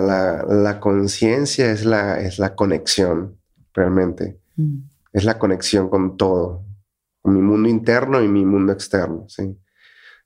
[0.48, 3.36] la, conciencia es la, es la conexión,
[3.74, 4.40] realmente.
[4.56, 4.78] Mm.
[5.12, 6.64] Es la conexión con todo,
[7.26, 9.58] mi mundo interno y mi mundo externo, ¿sí?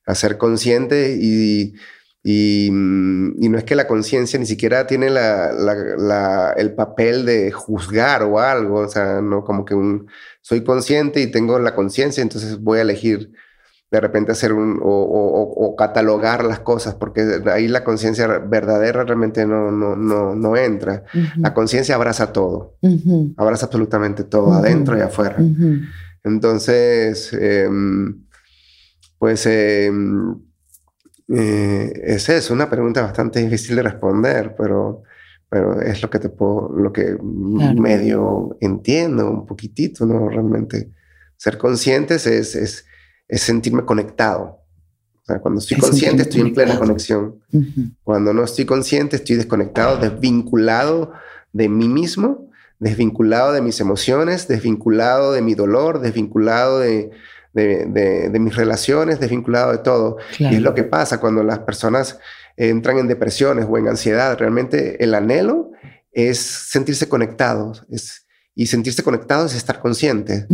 [0.05, 1.75] Hacer consciente y,
[2.23, 8.23] y, no es que la conciencia ni siquiera tiene la, la, el papel de juzgar
[8.23, 10.07] o algo, o sea, no como que un,
[10.41, 13.31] soy consciente y tengo la conciencia, entonces voy a elegir
[13.91, 19.71] de repente hacer un, o, catalogar las cosas, porque ahí la conciencia verdadera realmente no,
[19.71, 21.03] no, no, no entra.
[21.37, 22.75] La conciencia abraza todo,
[23.37, 25.37] abraza absolutamente todo, adentro y afuera.
[26.23, 28.25] Entonces, em,
[29.17, 30.35] pues em,
[31.29, 35.03] eh, es eso, una pregunta bastante difícil de responder, pero,
[35.49, 40.29] pero es lo que te puedo, lo que medio entiendo un poquitito, ¿no?
[40.29, 40.91] Realmente
[41.37, 42.85] ser conscientes es, es
[43.29, 44.59] es sentirme conectado.
[45.21, 47.39] O sea, cuando estoy consciente, estoy en plena conexión.
[48.03, 51.13] Cuando no estoy consciente, estoy desconectado, desvinculado
[51.53, 52.48] de mí mismo,
[52.79, 57.11] desvinculado de mis emociones, desvinculado de mi dolor, desvinculado de,
[57.53, 60.17] de, mis relaciones, desvinculado de todo.
[60.37, 62.19] Y es lo que pasa cuando las personas
[62.57, 64.37] entran en depresiones o en ansiedad.
[64.37, 65.71] Realmente el anhelo
[66.11, 68.25] es sentirse conectados, es
[68.59, 70.45] y sentirse conectado es estar consciente,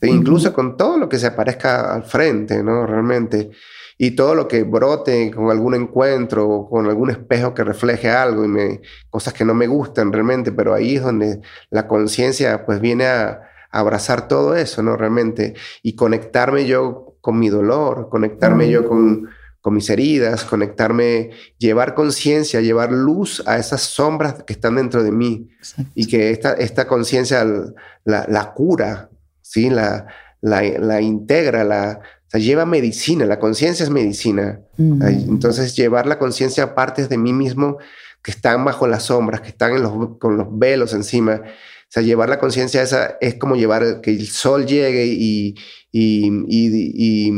[0.00, 2.86] e incluso con todo lo que se aparezca al frente, ¿no?
[2.86, 3.50] Realmente.
[3.98, 8.44] Y todo lo que brote con algún encuentro o con algún espejo que refleje algo
[8.44, 12.80] y me, cosas que no me gustan realmente, pero ahí es donde la conciencia pues
[12.80, 14.98] viene a, abrazar todo eso, ¿no?
[14.98, 15.54] Realmente.
[15.82, 19.30] Y conectarme yo con mi dolor, conectarme yo con
[19.62, 25.12] con mis heridas, conectarme, llevar conciencia, llevar luz a esas sombras que están dentro de
[25.12, 25.48] mí
[25.94, 27.46] y que esta, esta conciencia
[28.04, 29.08] la, cura,
[29.40, 29.70] ¿sí?
[29.70, 30.08] la,
[30.40, 32.00] la, integra, la,
[32.38, 34.60] lleva medicina, la conciencia es medicina.
[34.78, 37.78] Entonces llevar la conciencia a partes de mí mismo
[38.22, 39.82] que están bajo las sombras, que están
[40.18, 41.42] con los velos encima.
[41.44, 45.54] O sea, llevar la conciencia esa es como llevar que el sol llegue y,
[45.90, 47.30] y, y,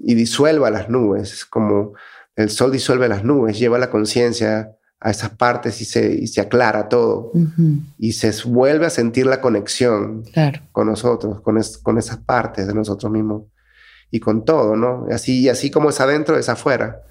[0.00, 1.94] y, disuelva las nubes, como
[2.36, 6.42] el sol disuelve las nubes, lleva la conciencia a esas partes y se, y se
[6.42, 7.32] aclara todo
[7.98, 10.24] y se vuelve a sentir la conexión
[10.72, 13.44] con nosotros, con, con esas partes de nosotros mismos
[14.10, 15.06] y con todo, ¿no?
[15.10, 17.02] Así, así como es adentro, es afuera.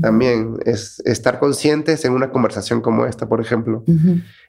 [0.00, 3.84] También es estar conscientes en una conversación como esta, por ejemplo.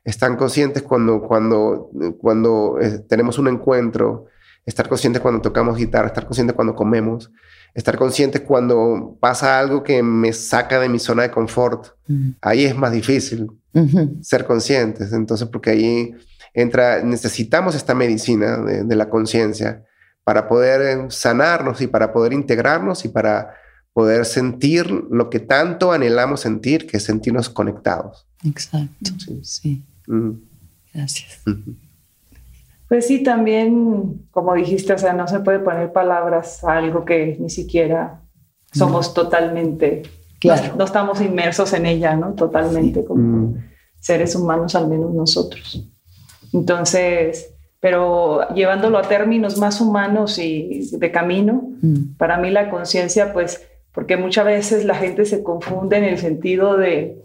[0.04, 1.90] Están conscientes cuando, cuando,
[2.20, 4.28] cuando eh, tenemos un encuentro
[4.68, 7.32] estar consciente cuando tocamos guitarra, estar consciente cuando comemos,
[7.74, 11.88] estar consciente cuando pasa algo que me saca de mi zona de confort.
[12.42, 13.48] Ahí es más difícil
[14.22, 15.14] ser conscientes.
[15.14, 16.16] Entonces, porque ahí
[16.54, 19.84] entra, necesitamos esta medicina de, la conciencia
[20.28, 23.56] para poder eh, sanarnos y para poder integrarnos y para
[23.94, 28.28] poder sentir lo que tanto anhelamos sentir, que es sentirnos conectados.
[28.44, 29.12] Exacto,
[29.42, 29.86] sí.
[30.94, 31.42] Gracias.
[32.90, 37.38] Pues sí, también, como dijiste, o sea, no se puede poner palabras a algo que
[37.40, 38.20] ni siquiera
[38.74, 40.04] somos totalmente,
[40.42, 40.76] claro.
[40.78, 42.34] no, estamos inmersos en ella, ¿no?
[42.34, 43.64] Totalmente como mm.
[44.02, 45.88] seres humanos, al menos nosotros.
[46.52, 47.54] Entonces,
[47.88, 52.18] pero llevándolo a términos más humanos y de camino, mm.
[52.18, 56.76] para mí la conciencia, pues, porque muchas veces la gente se confunde en el sentido
[56.76, 57.18] de,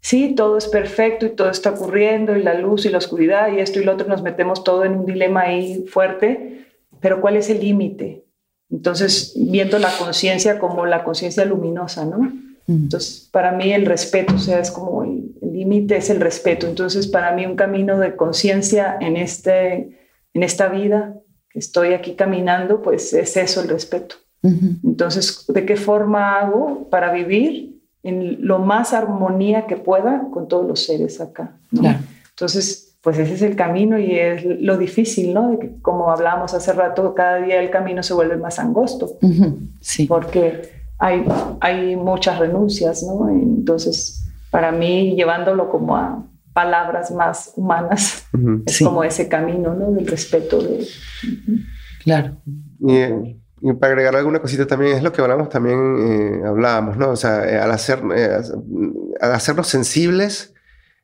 [0.00, 3.60] sí, todo es perfecto y todo está ocurriendo y la luz y la oscuridad y
[3.60, 6.60] esto y lo otro, nos metemos todo en un dilema ahí fuerte
[7.00, 8.24] pero ¿cuál es el límite?
[8.70, 12.32] Entonces, viendo la conciencia como la conciencia luminosa, ¿no?
[12.68, 16.68] Entonces, para mí el respeto, o sea, es como el límite es el respeto.
[16.68, 19.99] Entonces, para mí un camino de conciencia en, este,
[20.34, 21.14] en esta vida
[21.48, 24.16] que estoy aquí caminando, pues es eso, el respeto.
[24.42, 30.66] Entonces, ¿de qué forma hago para vivir en lo más armonía que pueda con todos
[30.66, 31.58] los seres acá?
[32.30, 35.50] Entonces, pues ese es el camino y es lo difícil, ¿no?
[35.50, 39.18] De que, como hablábamos hace rato, cada día el camino se vuelve más angosto.
[39.80, 40.06] Sí.
[40.06, 41.24] Porque hay,
[41.60, 43.28] hay muchas renuncias, ¿no?
[43.28, 48.26] Entonces, para mí, llevándolo como a palabras más humanas,
[48.66, 49.92] es como ese camino, ¿no?
[49.92, 50.86] Del respeto de...
[52.02, 52.40] Claro.
[52.80, 57.10] Y, para agregar alguna cosita también, es lo que hablamos también, eh, hablábamos, ¿no?
[57.10, 58.38] O sea, eh, al, hacer, eh,
[59.20, 60.54] al hacernos sensibles,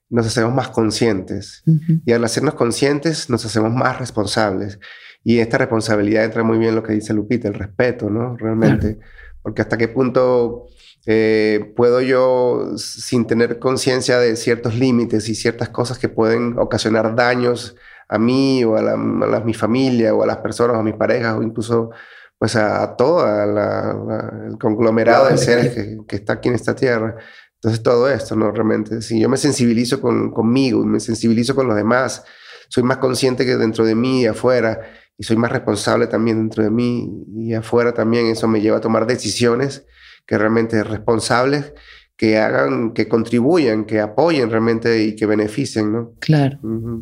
[0.08, 1.62] nos hacemos más conscientes.
[2.04, 4.78] Y al hacernos conscientes, nos hacemos más responsables.
[5.22, 8.36] Y esta responsabilidad entra muy bien lo que dice Lupita, el respeto, ¿no?
[8.36, 8.98] Realmente.
[9.42, 10.66] Porque hasta qué punto
[11.08, 17.14] eh, puedo yo, sin tener conciencia de ciertos límites y ciertas cosas que pueden ocasionar
[17.14, 17.76] daños
[18.08, 21.36] a mí o a, la, mi familia o a las personas o a mis parejas
[21.36, 21.90] o incluso
[22.38, 27.16] pues a, todo el conglomerado de seres que, que, está aquí en esta tierra.
[27.54, 28.50] Entonces todo esto, ¿no?
[28.50, 32.24] Realmente, si yo me sensibilizo con, conmigo, me sensibilizo con los demás,
[32.68, 34.80] soy más consciente que dentro de mí y afuera,
[35.16, 38.80] y soy más responsable también dentro de mí y afuera también, eso me lleva a
[38.80, 39.86] tomar decisiones
[40.26, 41.72] que realmente responsables,
[42.16, 46.12] que hagan, que contribuyan, que apoyen realmente y que beneficien, ¿no?
[46.18, 46.58] Claro.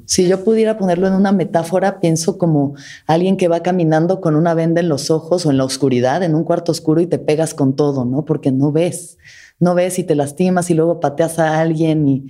[0.07, 2.75] Si yo pudiera ponerlo en una metáfora, pienso como
[3.07, 6.35] alguien que va caminando con una venda en los ojos o en la oscuridad, en
[6.35, 8.25] un cuarto oscuro y te pegas con todo, ¿no?
[8.25, 9.19] Porque no ves,
[9.61, 12.27] no ves y te lastimas y luego pateas a alguien y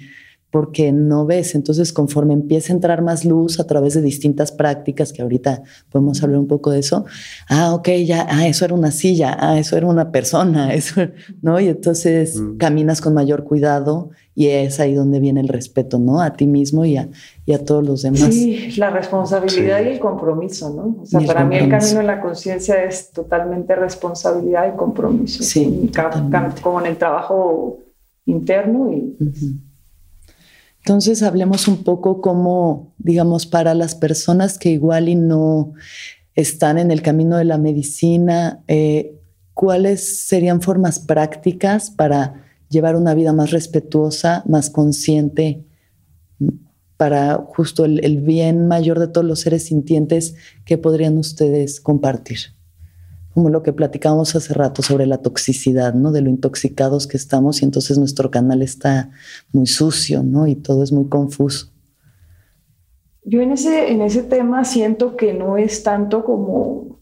[0.55, 1.57] porque no ves.
[1.57, 6.23] Entonces, conforme empieza a entrar más luz a través de distintas prácticas, que ahorita podemos
[6.23, 7.07] hablar un poco de eso,
[7.49, 11.09] ah, ok, ya, ah, eso era una silla, ah, eso era una persona, eso,
[11.43, 11.59] ¿no?
[11.59, 12.59] Y entonces mm.
[12.59, 16.21] caminas con mayor cuidado y es ahí donde viene el respeto, ¿no?
[16.21, 17.09] A ti mismo y a,
[17.47, 18.21] y a todos los demás.
[18.21, 21.03] Sí, la responsabilidad y el compromiso, ¿no?
[21.03, 25.43] O sea, para mí el camino en la conciencia es totalmente responsabilidad y compromiso.
[25.43, 25.91] Sí,
[26.63, 27.81] como en el trabajo
[28.25, 29.17] interno y...
[30.85, 35.73] Entonces hablemos un poco cómo, digamos, para las personas que igual y no
[36.35, 39.19] están en el camino de la medicina, eh,
[39.55, 45.65] ¿cuáles serían formas prácticas para llevar una vida más respetuosa, más consciente,
[46.99, 50.35] para justo el bien mayor de todos los seres sintientes
[50.67, 52.41] que podrían ustedes compartir?
[53.35, 56.13] Como lo que platicábamos hace rato sobre la toxicidad, ¿no?
[56.13, 59.11] De lo intoxicados que estamos y entonces nuestro canal está
[59.53, 60.47] muy sucio, ¿no?
[60.47, 61.73] Y todo es muy confuso.
[63.25, 67.01] Yo en ese, en ese tema siento que no es tanto como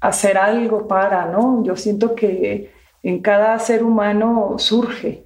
[0.00, 1.64] hacer algo para, ¿no?
[1.64, 2.70] Yo siento que
[3.02, 5.24] en cada ser humano surge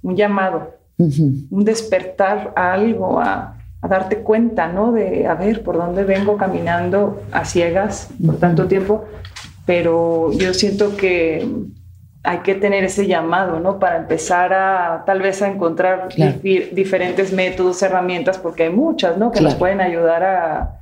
[0.00, 4.92] un llamado, un despertar a algo, a, a, darte cuenta, ¿no?
[4.92, 9.06] De, a ver, por dónde vengo caminando a ciegas por tanto tiempo
[9.66, 11.46] pero yo siento que
[12.24, 13.78] hay que tener ese llamado, ¿no?
[13.78, 16.08] Para empezar a tal vez a encontrar
[16.44, 19.32] diferentes métodos, herramientas, porque hay muchas, ¿no?
[19.32, 20.78] Que nos pueden ayudar a,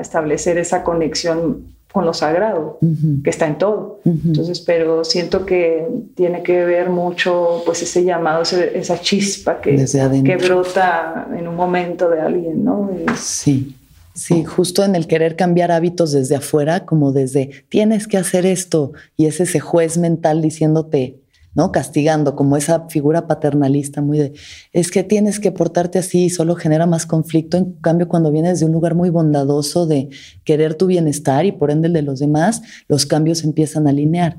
[0.00, 2.78] establecer esa conexión con lo sagrado,
[3.22, 4.00] que está en todo.
[4.04, 5.86] Entonces, pero siento que
[6.16, 9.76] tiene que ver mucho, pues, ese llamado, esa chispa que,
[10.24, 12.90] que brota en un momento de alguien, ¿no?
[13.14, 13.75] sí.
[14.16, 18.92] Sí, justo en el querer cambiar hábitos desde afuera, como desde tienes que hacer esto,
[19.14, 21.20] y es ese juez mental diciéndote,
[21.54, 21.70] ¿no?
[21.70, 24.32] Castigando, como esa figura paternalista muy de,
[24.72, 27.58] es que tienes que portarte así, solo genera más conflicto.
[27.58, 30.08] En cambio, cuando vienes de un lugar muy bondadoso de
[30.44, 34.38] querer tu bienestar y por ende el de los demás, los cambios empiezan a alinear.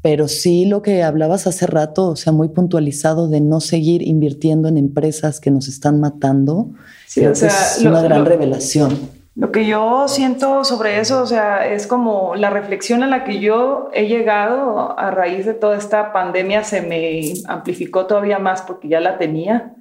[0.00, 4.68] Pero sí lo que hablabas hace rato, o sea, muy puntualizado de no seguir invirtiendo
[4.68, 6.70] en empresas que nos están matando,
[7.08, 9.18] Sí, o sea, es una gran revelación.
[9.34, 13.40] Lo que yo siento sobre eso, o sea, es como la reflexión a la que
[13.40, 18.88] yo he llegado a raíz de toda esta pandemia se me amplificó todavía más porque
[18.88, 19.74] ya la tenía,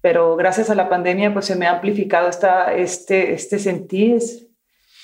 [0.00, 4.20] pero gracias a la pandemia pues se me ha amplificado esta, este, este sentir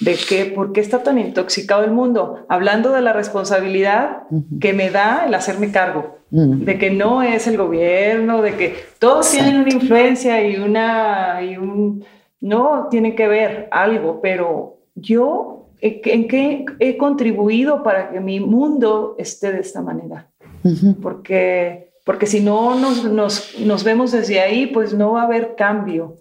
[0.01, 4.25] de que por qué está tan intoxicado el mundo, hablando de la responsabilidad
[4.61, 9.31] que me da el hacerme cargo, de que no es el gobierno, de que todos
[9.31, 12.05] tienen una influencia y una y un
[12.41, 19.15] no tiene que ver algo, pero yo en qué he contribuido para que mi mundo
[19.19, 20.29] esté de esta manera,
[21.01, 25.57] porque porque si no nos, nos, nos vemos desde ahí, pues no va a haber
[25.57, 26.21] cambio.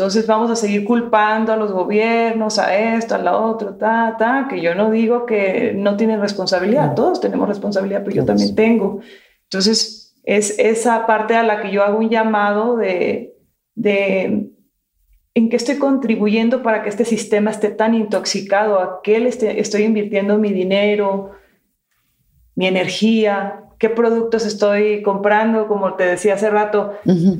[0.00, 4.46] Entonces vamos a seguir culpando a los gobiernos, a esto, a la otro, ta, ta,
[4.48, 9.00] que yo no digo que no tienen responsabilidad, todos tenemos responsabilidad, pero yo también tengo.
[9.42, 13.36] Entonces es esa parte a la que yo hago un llamado de,
[13.74, 14.48] de
[15.34, 19.82] en qué estoy contribuyendo para que este sistema esté tan intoxicado, a qué le estoy
[19.82, 21.32] invirtiendo mi dinero,
[22.54, 26.92] mi energía, qué productos estoy comprando, como te decía hace rato.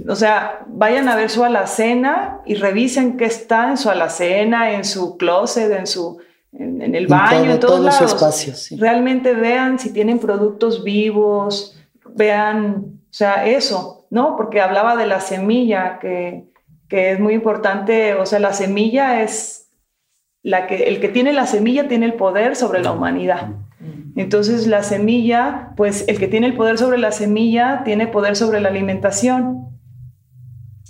[0.09, 4.85] O sea, vayan a ver su alacena y revisen qué está en su alacena, en
[4.85, 6.19] su closet, en su
[6.55, 8.15] en, el baño, en todos, lados.
[8.15, 8.71] espacios.
[8.81, 11.79] Realmente vean si tienen productos vivos,
[12.15, 14.35] vean, o sea, eso, ¿no?
[14.39, 16.47] Porque hablaba de la semilla, que,
[16.89, 19.69] que es muy importante, o sea, la semilla es
[20.43, 23.51] la que, el que tiene la semilla tiene el poder sobre la humanidad.
[24.17, 28.61] Entonces la semilla, pues el que tiene el poder sobre la semilla tiene poder sobre
[28.61, 29.69] la alimentación.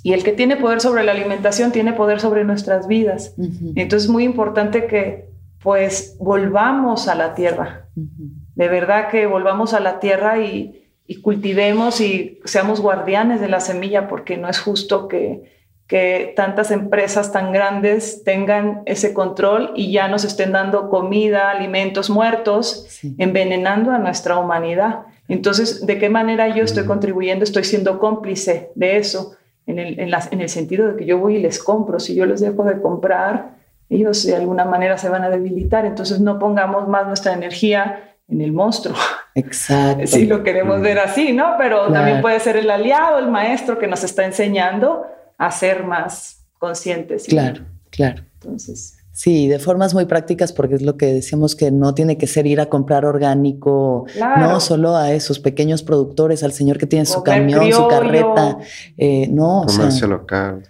[0.02, 3.34] Y el que tiene poder sobre la alimentación tiene poder sobre nuestras vidas.
[3.74, 5.28] Entonces es muy importante que
[5.62, 7.88] pues volvamos a la tierra.
[7.94, 10.86] De verdad que volvamos a la tierra y
[11.22, 15.59] cultivemos y seamos guardianes de la semilla porque no es justo que,
[15.90, 22.10] que tantas empresas tan grandes tengan ese control y ya nos estén dando comida, alimentos
[22.10, 25.00] muertos, envenenando a nuestra humanidad.
[25.26, 27.42] Entonces, ¿de qué manera yo estoy contribuyendo?
[27.42, 29.34] Estoy siendo cómplice de eso,
[29.66, 31.98] en el, en, el sentido de que yo voy y les compro.
[31.98, 33.56] Si yo les dejo de comprar,
[33.88, 35.86] ellos de alguna manera se van a debilitar.
[35.86, 38.94] Entonces, no pongamos más nuestra energía en el monstruo.
[39.34, 40.02] Exacto.
[40.06, 41.56] Si lo queremos ver así, ¿no?
[41.58, 45.04] Pero también puede ser el aliado, el maestro que nos está enseñando
[45.40, 47.24] a ser más conscientes.
[47.24, 48.22] Claro, claro.
[48.34, 48.98] Entonces.
[49.12, 52.46] Sí, de formas muy prácticas, porque es lo que decíamos que no tiene que ser
[52.46, 57.22] ir a comprar orgánico, no solo a esos pequeños productores, al señor que tiene su
[57.22, 58.58] camión, su carreta,
[58.96, 59.64] eh, no.
[59.66, 60.62] Comercio local.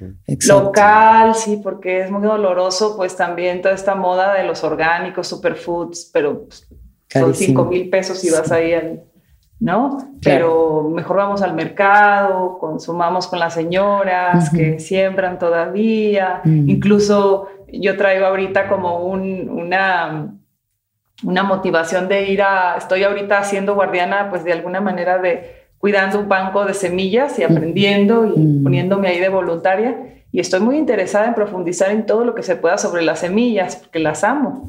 [0.49, 6.11] Local, sí, porque es muy doloroso, pues también toda esta moda de los orgánicos, superfoods,
[6.12, 6.66] pero pues,
[7.09, 9.03] son cinco mil pesos y vas ahí al
[9.61, 9.99] ¿no?
[10.23, 16.41] Pero mejor vamos al mercado, consumamos con las señoras que siembran todavía.
[16.45, 20.33] Incluso yo traigo ahorita como una,
[21.23, 26.21] una motivación de ir a, estoy ahorita haciendo guardiana, pues de alguna manera de cuidando
[26.21, 30.07] un banco de semillas y aprendiendo y poniéndome ahí de voluntaria.
[30.33, 33.77] Y estoy muy interesada en profundizar en todo lo que se pueda sobre las semillas,
[33.77, 34.69] porque las amo.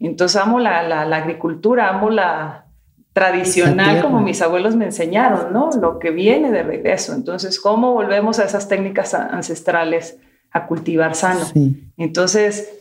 [0.00, 2.67] Entonces amo la, la agricultura, amo la,
[3.18, 5.70] tradicional como mis abuelos me enseñaron, ¿no?
[5.80, 7.14] Lo que viene de regreso.
[7.14, 10.18] Entonces, ¿cómo volvemos a esas técnicas ancestrales
[10.52, 11.44] a cultivar sano?
[11.96, 12.80] Entonces,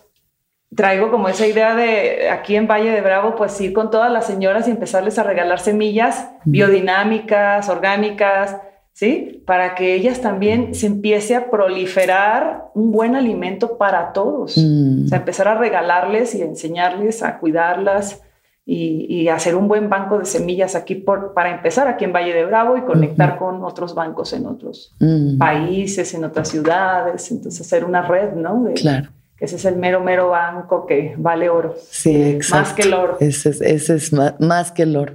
[0.76, 4.28] traigo como esa idea de aquí en Valle de Bravo, pues ir con todas las
[4.28, 8.58] señoras y empezarles a regalar semillas biodinámicas, orgánicas,
[8.94, 9.44] ¿sí?
[9.48, 14.56] Para que ellas también se empiece a proliferar un buen alimento para todos.
[14.56, 15.06] Mm.
[15.06, 18.22] O sea, empezar a regalarles y enseñarles a cuidarlas
[18.70, 22.46] y, hacer un buen banco de semillas aquí por, para empezar aquí en Valle de
[22.46, 24.94] Bravo y conectar con otros bancos en otros
[25.40, 28.66] países, en otras ciudades, entonces hacer una red, ¿no?
[28.76, 29.10] claro.
[29.38, 31.76] Que ese es el mero, mero banco que vale oro.
[31.92, 32.64] Sí, exacto.
[32.66, 33.18] Más que el oro.
[33.20, 35.14] Ese es, ese es más, que el oro.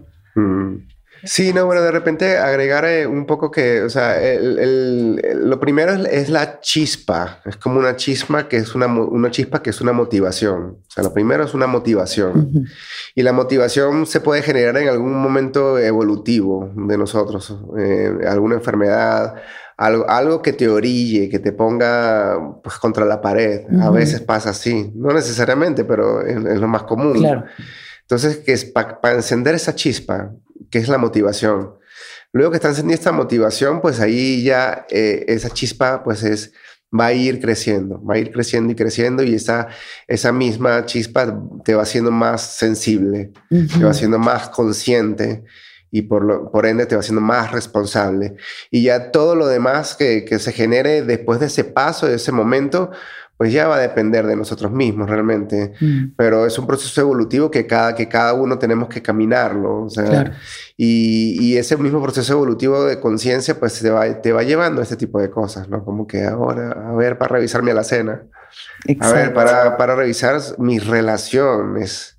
[1.25, 6.29] Sí, no, bueno, de repente agregar eh, un poco que, o sea, lo primero es,
[6.29, 10.79] la chispa, es como una chispa que es una, una, chispa que es una motivación,
[10.81, 12.67] o sea, lo primero es una motivación
[13.15, 19.35] y la motivación se puede generar en algún momento evolutivo de nosotros, eh, alguna enfermedad,
[19.77, 24.51] algo, algo, que te orille, que te ponga pues, contra la pared, a veces pasa
[24.51, 27.15] así, no necesariamente, pero es, lo más común.
[27.15, 27.45] Claro.
[28.03, 30.33] Entonces, que es para encender esa chispa,
[30.73, 31.75] que es la motivación.
[32.33, 36.53] Luego que está encendida esta motivación, pues ahí ya eh, esa chispa pues es,
[36.99, 39.69] va a ir creciendo, va a ir creciendo y creciendo y esa,
[40.09, 45.45] esa misma chispa te va haciendo más sensible, te va haciendo más consciente
[45.91, 48.37] y por, lo, por ende te va haciendo más responsable.
[48.71, 52.33] Y ya todo lo demás que, que se genere después de ese paso, de ese
[52.33, 52.91] momento,
[53.37, 55.73] pues ya va a depender de nosotros mismos realmente.
[55.81, 56.13] Mm.
[56.17, 59.83] Pero es un proceso evolutivo que cada, que cada uno tenemos que caminarlo.
[59.83, 60.33] O sea,
[60.77, 64.85] y, y, ese mismo proceso evolutivo de conciencia, pues te va, te va llevando a
[64.85, 65.85] este tipo de cosas, ¿no?
[65.85, 68.23] Como que ahora, a ver, para revisar mi alacena.
[69.01, 72.19] A ver, para, para revisar mis relaciones.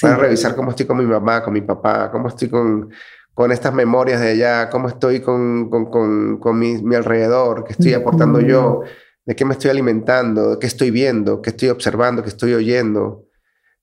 [0.00, 2.90] Para revisar cómo estoy con mi mamá, con mi papá, cómo estoy con,
[3.32, 7.74] con estas memorias de allá, cómo estoy con, con, con, con mi, mi, alrededor, qué
[7.74, 8.82] estoy aportando yo
[9.26, 13.26] de qué me estoy alimentando, de qué estoy viendo, qué estoy observando, qué estoy oyendo,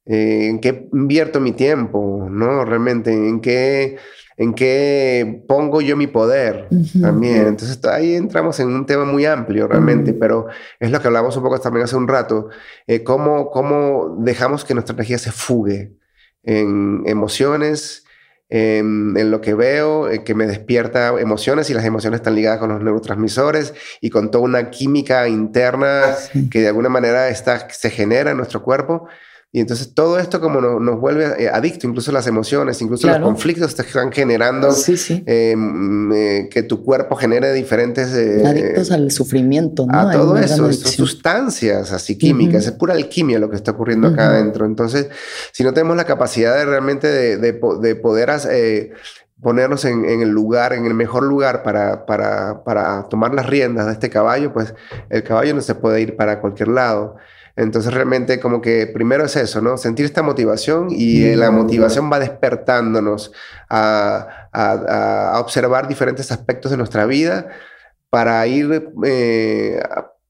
[0.06, 2.66] eh, en qué invierto mi tiempo, ¿no?
[2.66, 3.98] Realmente, en qué,
[4.38, 6.68] en qué pongo yo mi poder
[7.00, 7.48] también.
[7.48, 10.48] Entonces ahí entramos en un tema muy amplio realmente, pero
[10.80, 12.50] es lo que hablamos un poco también hace un rato,
[12.88, 15.94] eh, cómo, cómo dejamos que nuestra energía se fugue
[16.44, 18.06] en emociones,
[18.52, 22.70] en, lo que veo, eh, que me despierta emociones y las emociones están ligadas con
[22.70, 26.16] los neurotransmisores y con toda una química interna
[26.52, 29.08] que de alguna manera está, se genera en nuestro cuerpo.
[29.54, 33.76] Y entonces todo esto como nos vuelve eh, adicto, incluso las emociones, incluso los conflictos
[33.76, 34.70] te están generando
[35.26, 38.14] eh, mm, eh, que tu cuerpo genere diferentes...
[38.46, 40.00] Adictos al sufrimiento, ¿no?
[40.00, 44.66] A todo eso, sustancias así químicas, es pura alquimia lo que está ocurriendo acá adentro.
[44.66, 45.10] Entonces,
[45.52, 48.32] si no tenemos la capacidad de realmente de, de, poder
[49.42, 53.88] ponernos en, en, el lugar, en el mejor lugar para, para, para tomar las riendas
[53.88, 54.74] de este caballo, pues
[55.10, 57.18] el caballo no se puede ir para cualquier lado.
[57.56, 59.78] Entonces realmente como que primero es eso, ¿no?
[59.78, 63.32] Sentir esta motivación y eh, la motivación va despertándonos
[63.70, 67.48] a, a, observar diferentes aspectos de nuestra vida
[68.10, 69.82] para ir eh,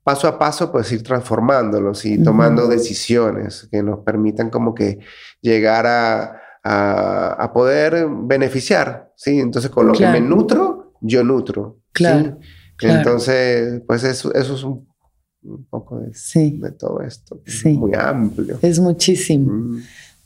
[0.03, 4.99] paso a paso, pues ir transformándolos y tomando decisiones que nos permitan como que
[5.41, 9.39] llegar a, a poder beneficiar, ¿sí?
[9.39, 11.80] Entonces con lo que me nutro, yo nutro.
[11.91, 12.38] Claro.
[12.82, 14.90] Entonces, pues eso, eso es un
[15.43, 16.11] un poco de,
[16.51, 17.41] de todo esto.
[17.45, 17.69] Sí.
[17.73, 18.59] Muy amplio.
[18.61, 19.51] Es muchísimo.
[19.51, 19.81] Mm.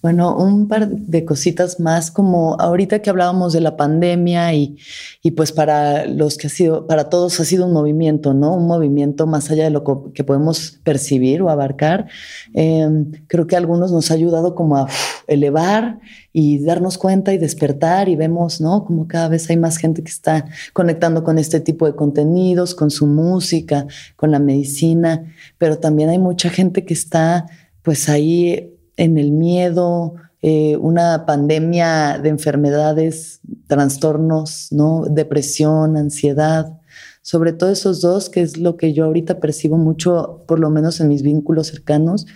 [0.05, 4.77] Bueno, un par de cositas más, como ahorita que hablábamos de la pandemia y,
[5.23, 8.53] y, pues para los que ha sido, para todos ha sido un movimiento, ¿no?
[8.53, 12.05] Un movimiento más allá de lo que podemos percibir o abarcar.
[12.53, 14.87] Em, creo que a algunos nos ha ayudado como a
[15.25, 15.97] elevar
[16.31, 18.85] y darnos cuenta y despertar y vemos, ¿no?
[18.85, 22.91] Como cada vez hay más gente que está conectando con este tipo de contenidos, con
[22.91, 27.47] su música, con la medicina, pero también hay mucha gente que está
[27.81, 35.05] pues ahí en el miedo, eh, una pandemia de enfermedades, trastornos, ¿no?
[35.09, 36.79] depresión, ansiedad,
[37.23, 41.01] sobre todo esos dos, que es lo que yo ahorita percibo mucho, por lo menos
[41.01, 42.27] en mis vínculos cercanos.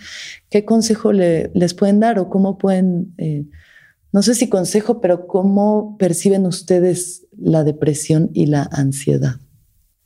[0.50, 3.44] ¿Qué consejo les pueden dar o cómo pueden, eh,
[4.12, 9.36] no sé si consejo, pero cómo perciben ustedes la depresión y la ansiedad?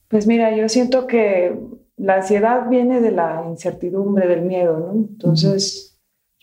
[0.09, 1.59] Pues mira, yo siento que
[1.97, 4.93] la ansiedad viene de la incertidumbre, del miedo, ¿no?
[4.93, 5.94] Entonces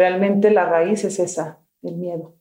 [0.01, 2.33] realmente la raíz es esa, el miedo.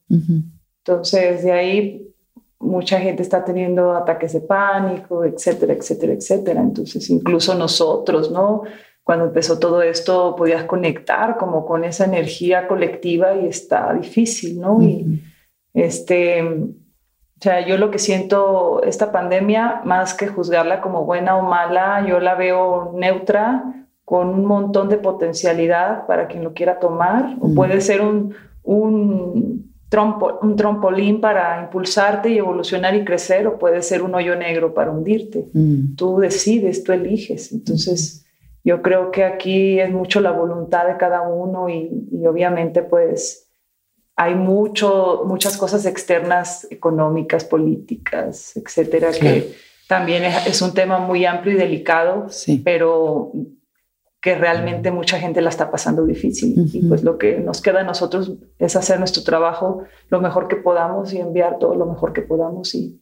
[0.78, 2.14] Entonces, de ahí
[2.58, 6.60] mucha gente está teniendo ataques de pánico, etcétera, etcétera, etcétera.
[6.62, 8.62] Entonces, incluso nosotros, ¿no?
[9.04, 14.80] Cuando empezó todo esto, podías conectar como con esa energía colectiva y está difícil, ¿no?
[14.80, 15.22] Y
[15.74, 21.42] este, o sea, yo lo que siento esta pandemia, más que juzgarla como buena o
[21.42, 23.79] mala, yo la veo neutra
[24.10, 28.34] con un montón de potencialidad para quien lo quiera tomar, o puede ser un,
[28.64, 34.34] un, trompo, un trampolín para impulsarte y evolucionar y crecer, o puede ser un hoyo
[34.34, 35.46] negro para hundirte.
[35.96, 37.52] Tú decides, tú eliges.
[37.52, 38.26] Entonces,
[38.64, 41.88] yo creo que aquí es mucho la voluntad de cada uno y,
[42.26, 43.48] obviamente pues
[44.16, 49.54] hay mucho, muchas cosas externas, económicas, políticas, etcétera, que
[49.86, 52.60] también es, es, un tema muy amplio y delicado, sí.
[52.64, 53.30] pero
[54.20, 56.54] que realmente mucha gente la está pasando difícil.
[56.72, 60.56] Y pues lo que nos queda a nosotros es hacer nuestro trabajo lo mejor que
[60.56, 63.00] podamos y enviar todo lo mejor que podamos y,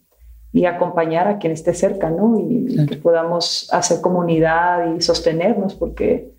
[0.52, 2.38] y acompañar a quien esté cerca, ¿no?
[2.38, 6.32] Y, que podamos hacer comunidad y sostenernos, porque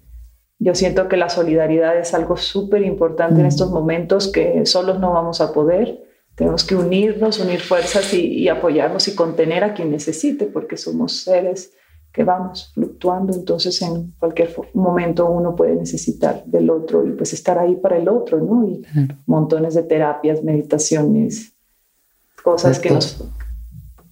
[0.60, 5.12] yo siento que la solidaridad es algo súper importante en estos momentos que solos no
[5.12, 6.06] vamos a poder.
[6.36, 11.18] Tenemos que unirnos, unir fuerzas y, y apoyarnos y contener a quien necesite, porque somos
[11.18, 11.74] seres
[12.12, 17.60] que vamos fluctuando, entonces en cualquier momento uno puede necesitar del otro y pues estar
[17.60, 18.68] ahí para el otro, ¿no?
[18.68, 18.82] Y
[19.26, 21.54] montones de terapias, meditaciones,
[22.44, 23.24] cosas que nos...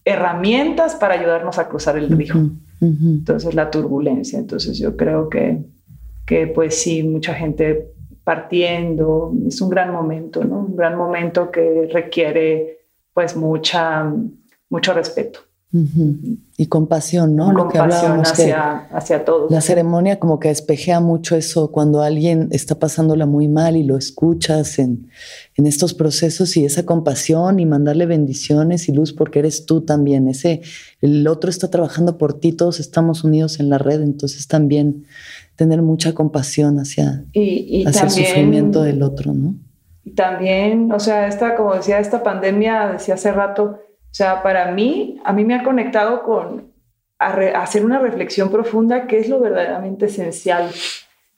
[0.05, 2.35] herramientas para ayudarnos a cruzar el río.
[2.79, 5.63] Entonces la turbulencia, entonces yo creo que,
[6.25, 7.91] que pues sí, mucha gente
[8.23, 10.59] partiendo, es un gran momento, ¿no?
[10.59, 12.81] Un gran momento que requiere
[13.13, 14.13] pues mucha,
[14.69, 15.39] mucho respeto.
[15.69, 17.51] Y compasión, ¿no?
[17.51, 19.51] Lo que hablábamos hacia, hacia todos.
[19.51, 23.97] La ceremonia como que espejea mucho eso cuando alguien está pasándola muy mal y lo
[23.97, 25.09] escuchas en,
[25.55, 30.29] en, estos procesos y esa compasión y mandarle bendiciones y luz porque eres tú también.
[30.29, 30.61] Ese,
[31.01, 35.03] el otro está trabajando por ti, todos estamos unidos en la red, entonces también
[35.57, 39.55] tener mucha compasión hacia, y, hacia el sufrimiento del otro, ¿no?
[40.05, 43.81] Y también, o sea, esta, como decía, esta pandemia, decía hace rato,
[44.11, 46.73] o sea, para mí, a mí me ha conectado con
[47.19, 50.69] hacer una reflexión profunda, que es lo verdaderamente esencial,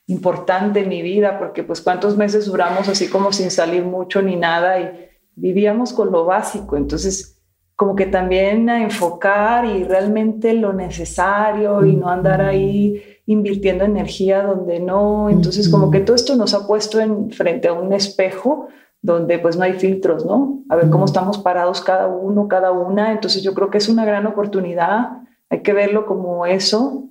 [0.08, 4.36] importante en mi vida, porque pues cuántos meses duramos así como sin salir mucho ni
[4.36, 6.78] nada y vivíamos con lo básico.
[6.78, 7.40] Entonces,
[7.76, 14.42] como que también a enfocar y realmente lo necesario y no andar ahí invirtiendo energía
[14.42, 15.30] donde no.
[15.30, 18.68] Entonces, como que todo esto nos ha puesto en frente a un espejo
[19.02, 20.64] donde pues no hay filtros, ¿no?
[20.70, 23.12] A ver cómo estamos parados cada uno, cada una.
[23.12, 25.24] Entonces, yo creo que es una gran oportunidad.
[25.50, 27.06] Hay que verlo como eso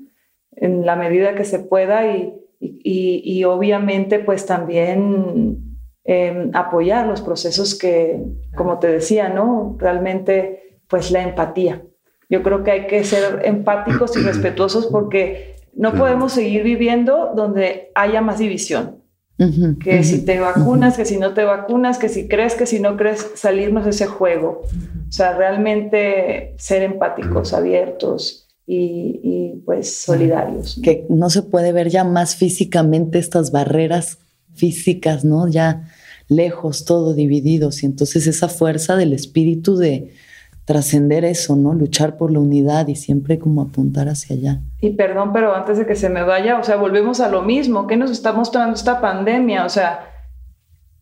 [0.52, 5.68] en la medida que se pueda y, y, y obviamente pues también
[6.10, 8.18] Em, apoyar los procesos que,
[8.56, 9.76] como te decía, ¿no?
[9.78, 11.82] Realmente, pues la empatía.
[12.30, 17.90] Yo creo que hay que ser empáticos y respetuosos porque no podemos seguir viviendo donde
[17.94, 18.97] haya más división.
[19.80, 22.96] Que si te vacunas, que si no te vacunas, que si crees, que si no
[22.96, 24.62] crees, salirnos de ese juego.
[25.08, 30.80] O sea, realmente ser empáticos, abiertos y, y pues solidarios.
[30.82, 34.18] Que no se puede ver ya más físicamente estas barreras
[34.54, 35.48] físicas, ¿no?
[35.48, 35.88] Ya
[36.28, 37.82] lejos, todo divididos.
[37.84, 40.12] Y entonces esa fuerza del espíritu de
[40.68, 41.72] trascender eso, ¿no?
[41.72, 44.60] Luchar por la unidad y siempre como apuntar hacia allá.
[44.82, 47.86] Y perdón, pero antes de que se me vaya, o sea, volvemos a lo mismo.
[47.86, 49.64] ¿Qué nos está mostrando esta pandemia?
[49.64, 50.10] O sea,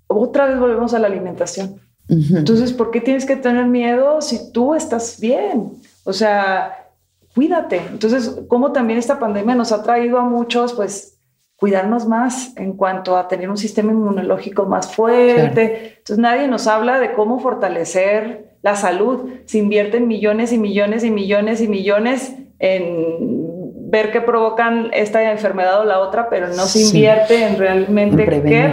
[0.07, 1.81] otra vez volvemos a la alimentación.
[2.09, 5.73] Entonces, ¿por qué tienes que tener miedo si tú estás bien?
[6.05, 6.87] O sea,
[7.35, 7.83] cuídate.
[7.91, 11.19] Entonces, como también esta pandemia nos ha traído a muchos, pues,
[11.57, 15.97] cuidarnos más en cuanto a tener un sistema inmunológico más fuerte.
[15.99, 19.31] Entonces nadie nos habla de cómo fortalecer la salud.
[19.45, 25.83] Se invierten millones y millones y millones y millones en ver qué provocan esta enfermedad
[25.83, 28.73] o la otra, pero no se invierte en realmente qué,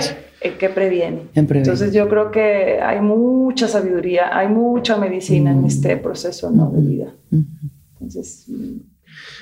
[0.58, 1.28] qué previene.
[1.36, 6.72] Entonces yo creo que hay mucha sabiduría, hay mucha medicina en este proceso ¿no?
[6.72, 7.14] de vida.
[7.92, 8.48] Entonces,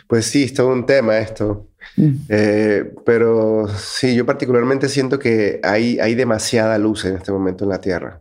[0.05, 1.69] pues sí, es todo un tema esto.
[1.95, 2.11] Mm.
[2.27, 7.69] Eh, pero sí, yo particularmente siento que hay, hay demasiada luz en este momento en
[7.69, 8.20] la Tierra.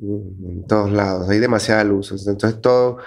[0.00, 2.12] En todos lados, hay demasiada luz.
[2.26, 2.98] Entonces todo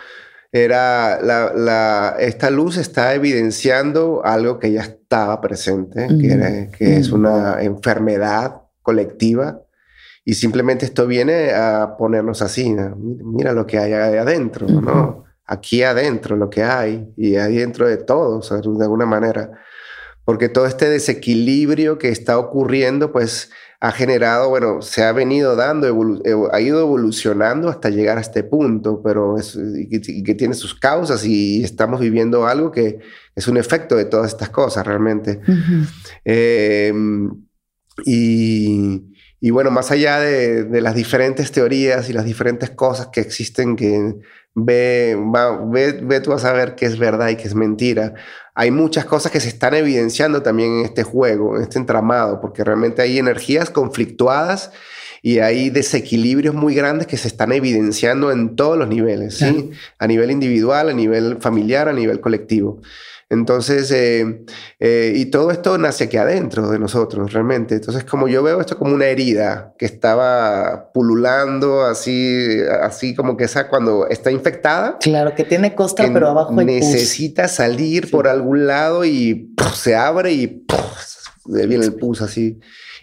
[0.52, 7.16] era, la, esta luz está evidenciando algo que ya estaba presente, que, que es mm.
[7.16, 9.62] una enfermedad colectiva.
[10.24, 15.26] Y simplemente esto viene a ponernos así, mira lo que hay adentro, ¿no?
[15.52, 19.52] aquí adentro lo que hay y adentro de todos, de alguna manera.
[20.24, 23.52] Porque todo este desequilibrio que está ocurriendo, pues
[23.84, 25.88] ha generado, bueno, se ha venido dando,
[26.52, 29.58] ha ido evolucionando hasta llegar a este punto, pero es,
[29.90, 33.00] que, tiene sus causas y estamos viviendo algo que
[33.36, 35.42] es un efecto de todas estas cosas realmente.
[36.24, 37.32] Em,
[38.06, 39.02] y,
[39.40, 43.76] y, bueno, más allá de, de, las diferentes teorías y las diferentes cosas que existen
[43.76, 44.14] que
[44.54, 45.18] ve,
[45.72, 48.14] ve, ve tú a saber qué es verdad y qué es mentira.
[48.62, 52.64] Hay muchas cosas que se están evidenciando también en este juego, en este entramado, porque
[52.64, 54.72] realmente hay energías conflictuadas
[55.24, 59.72] y hay desequilibrios muy grandes que se están evidenciando en todos los niveles, ¿sí?
[59.98, 62.84] A nivel individual, a nivel familiar, a nivel colectivo.
[63.32, 64.44] Entonces, eh,
[64.82, 67.76] eh, y todo esto nace aquí adentro de nosotros, realmente.
[67.76, 73.46] Entonces, como yo veo esto como una herida que estaba pululando así, así como que
[73.46, 74.98] esa cuando está infectada.
[75.00, 80.34] Claro, que tiene costra, pero abajo hay Necesita salir por algún lado y se abre
[80.34, 80.66] y
[81.46, 82.60] viene el pus así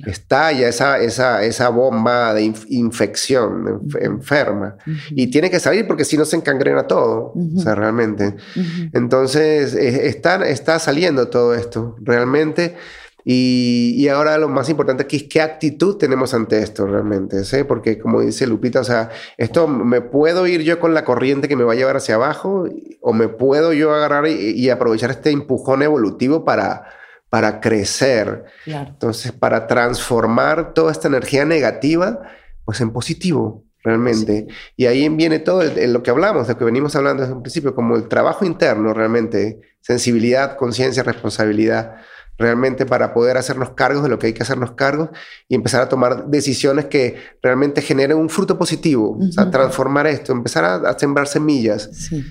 [0.07, 4.77] estalla esa, esa, esa bomba de infección enferma
[5.11, 8.37] y tiene que salir porque si no se encangrena todo, o sea, realmente.
[8.93, 12.77] Entonces, está, está saliendo todo esto, realmente.
[13.25, 17.63] Y, y, ahora lo más importante aquí es qué actitud tenemos ante esto realmente, ¿sí?
[17.65, 21.57] Porque como dice Lupita, o sea, esto me puedo ir yo con la corriente que
[21.57, 22.67] me va a llevar hacia abajo
[23.03, 26.87] o me puedo yo agarrar y aprovechar este empujón evolutivo para,
[27.31, 28.45] para crecer.
[28.67, 32.21] Entonces, para transformar toda esta energía negativa,
[32.65, 34.47] pues en positivo, realmente.
[34.77, 37.75] Y ahí viene todo lo que hablamos, de lo que venimos hablando desde un principio,
[37.75, 41.97] como el trabajo interno, realmente, sensibilidad, conciencia, responsabilidad,
[42.39, 45.11] realmente para poder hacernos cargos de lo que hay que hacernos cargos
[45.49, 50.33] y empezar a tomar decisiones que realmente generen un fruto positivo, o sea, transformar esto,
[50.33, 51.91] empezar a, sembrar semillas,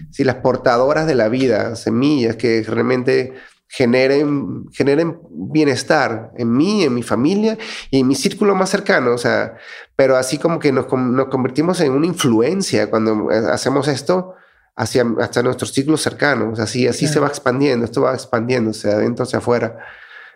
[0.09, 3.33] si las portadoras de la vida, semillas que realmente
[3.67, 7.57] generen, generen bienestar en mí, en mi familia
[7.91, 9.13] y en mi círculo más cercano.
[9.13, 9.57] O sea,
[9.95, 14.35] pero así como que nos, nos convertimos en una influencia cuando eh, hacemos esto
[14.75, 16.59] hacia, hasta nuestros círculos cercanos.
[16.59, 19.77] Así, así se va expandiendo, esto va expandiéndose de adentro hacia afuera.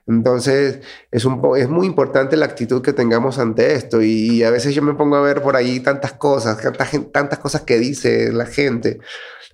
[0.07, 0.79] Entonces,
[1.11, 4.01] es, un es muy importante la actitud que tengamos ante esto.
[4.01, 7.61] Y, a veces yo me pongo a ver por ahí tantas cosas, tantas, tantas cosas
[7.61, 8.99] que dice la gente.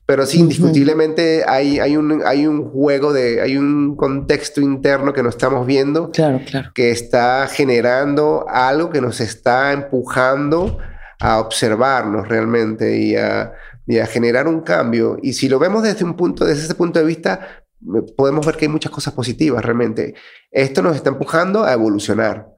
[0.08, 5.22] Pero sí, indiscutiblemente hay, hay, un, hay un juego de, hay un contexto interno que
[5.22, 6.10] nos estamos viendo.
[6.12, 6.72] Claro, claro.
[6.74, 10.80] Que está generando algo que nos está empujando
[11.20, 13.54] a observarnos realmente y a
[13.88, 15.18] y a generar un cambio.
[15.24, 17.64] Y si lo vemos desde un punto, desde ese punto de vista,
[18.18, 20.14] podemos ver que hay muchas cosas positivas realmente.
[20.52, 22.54] Esto nos está empujando a evolucionar.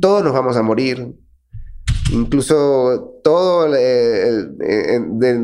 [0.00, 1.14] Todos nos vamos a morir.
[2.12, 4.48] Incluso todo, de,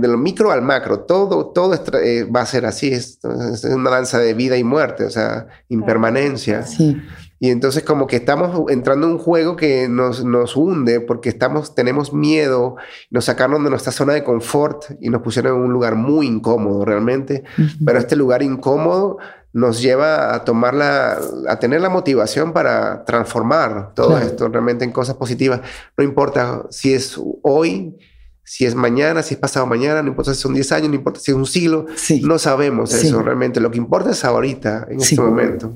[0.03, 2.89] lo micro al macro, todo, todo eh, va a ser así.
[2.89, 3.19] Es,
[3.53, 6.63] es, una danza de vida y muerte, o sea, impermanencia.
[6.63, 6.97] Sí.
[7.39, 11.75] Y entonces como que estamos entrando en un juego que nos, nos hunde porque estamos,
[11.75, 12.77] tenemos miedo,
[13.11, 16.85] nos sacaron de nuestra zona de confort y nos pusieron en un lugar muy incómodo
[16.85, 17.45] realmente.
[17.85, 19.19] Pero este lugar incómodo
[19.57, 24.93] nos lleva a tomar la, a tener la motivación para transformar todo esto realmente en
[24.93, 25.63] cosas positivas.
[25.97, 27.97] No importa si es hoy,
[28.45, 31.21] si es mañana, si es pasado mañana, no importa si son 10 años, no importa
[31.21, 31.87] si es un siglo,
[32.21, 33.59] no sabemos eso realmente.
[33.61, 35.75] Lo que importa es ahorita, en este momento.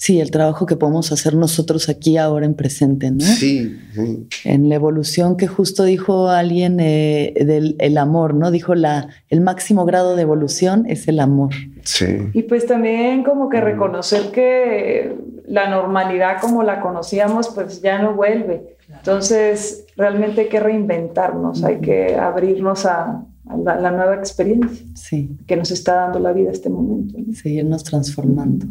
[0.00, 3.20] Sí, el trabajo que podemos hacer nosotros aquí ahora en presente, ¿no?
[3.20, 4.26] Sí, sí.
[4.46, 8.50] En la evolución que justo dijo alguien eh, del el amor, ¿no?
[8.50, 11.50] Dijo la, el máximo grado de evolución es el amor.
[11.84, 12.30] Sí.
[12.32, 18.14] Y pues también como que reconocer que la normalidad como la conocíamos pues ya no
[18.14, 18.78] vuelve.
[18.88, 23.22] Entonces realmente hay que reinventarnos, hay que abrirnos a,
[23.62, 25.36] la, nueva experiencia sí.
[25.46, 27.18] que nos está dando la vida este momento.
[27.34, 28.64] Seguirnos transformando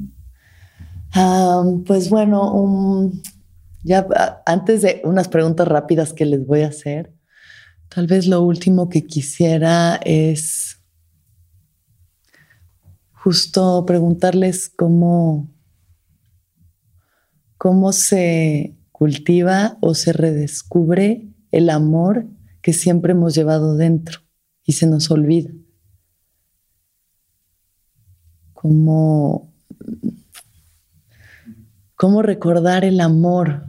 [1.86, 3.12] pues bueno,
[3.84, 4.08] ya
[4.46, 7.14] antes de unas preguntas rápidas que les voy a hacer,
[7.90, 10.80] tal vez lo último que quisiera es
[13.12, 15.50] justo preguntarles cómo,
[17.58, 22.28] cómo se cultiva o se redescubre el amor
[22.62, 24.20] que siempre hemos llevado dentro
[24.64, 25.52] y se nos olvida.
[28.54, 29.49] Cómo
[32.00, 33.66] cómo recordar el amor,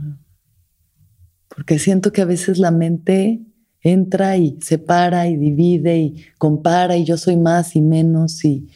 [1.48, 3.40] porque siento que a veces la mente
[3.80, 8.70] entra y separa y divide y compara y yo soy más y menos y,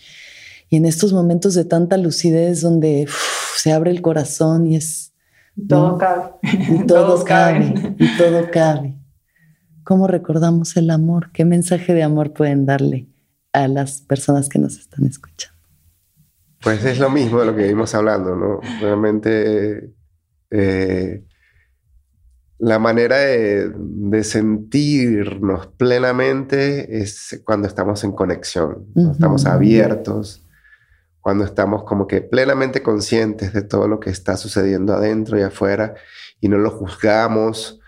[0.70, 3.06] en estos momentos de tanta lucidez donde
[3.56, 5.12] se abre el corazón y es...
[5.68, 6.32] Todo cabe.
[6.42, 7.94] Y todo cabe.
[7.96, 8.98] Y todo cabe.
[9.84, 11.30] ¿Cómo recordamos el amor?
[11.30, 13.08] ¿Qué mensaje de amor pueden darle
[13.52, 15.53] a las personas que nos están escuchando?
[16.64, 18.60] Pues es lo mismo de lo que vimos hablando, ¿no?
[18.80, 19.92] Realmente
[20.50, 21.22] eh,
[22.58, 30.46] la manera de, sentirnos plenamente es cuando estamos en conexión, cuando estamos abiertos,
[31.20, 35.94] cuando estamos como que plenamente conscientes de todo lo que está sucediendo adentro y afuera
[36.40, 37.80] y no lo juzgamos,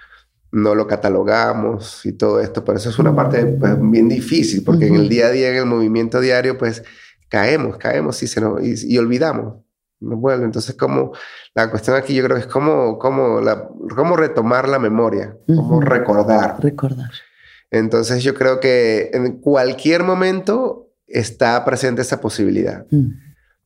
[0.52, 2.64] no lo catalogamos y todo esto.
[2.64, 5.56] Por eso es una parte pues, bien difícil, porque en el día a día, en
[5.56, 6.82] el movimiento diario, pues
[7.28, 9.62] caemos, caemos y, se nos, y, olvidamos.
[9.98, 10.44] Nos vuelve.
[10.44, 11.12] Entonces, como
[11.54, 15.80] la cuestión aquí yo creo que es cómo, cómo, la, cómo retomar la memoria, cómo
[15.80, 16.62] recordar.
[16.62, 17.10] Recordar.
[17.70, 22.86] Entonces, yo creo que en cualquier momento está presente esa posibilidad.
[22.90, 23.08] Mm.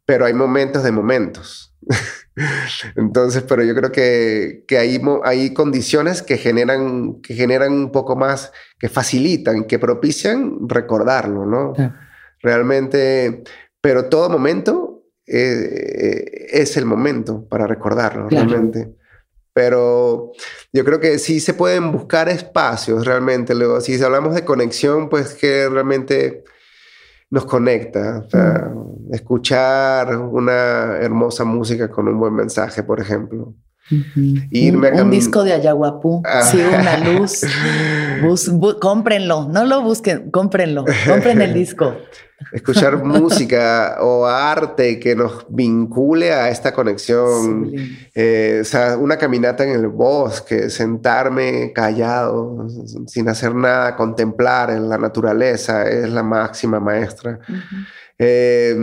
[0.06, 1.76] Pero hay momentos de momentos.
[2.96, 8.16] Entonces, pero yo creo que, que hay, hay condiciones que generan, que generan un poco
[8.16, 11.74] más, que facilitan, que propician recordarlo, ¿no?
[12.42, 13.42] Realmente,
[13.80, 18.94] pero todo momento eh, es el momento para recordarlo, realmente.
[19.52, 20.32] Pero
[20.72, 23.54] yo creo que sí se pueden buscar espacios realmente.
[23.54, 26.44] Luego, si hablamos de conexión, pues que realmente
[27.30, 28.26] nos conecta.
[28.32, 29.14] Mm.
[29.14, 33.54] escuchar una hermosa música con un buen mensaje, por ejemplo.
[34.50, 37.42] Irme un, disco de Ayahuapú, sí, una luz.
[38.80, 41.96] cómprenlo, no lo busquen, cómprenlo, compren el disco.
[42.52, 47.70] Escuchar música o arte que nos vincule a esta conexión.
[48.14, 52.66] Eh, o sea, una caminata en el bosque, sentarme callado,
[53.06, 57.40] sin hacer nada, contemplar en la naturaleza, es la máxima maestra.
[58.22, 58.76] Eh,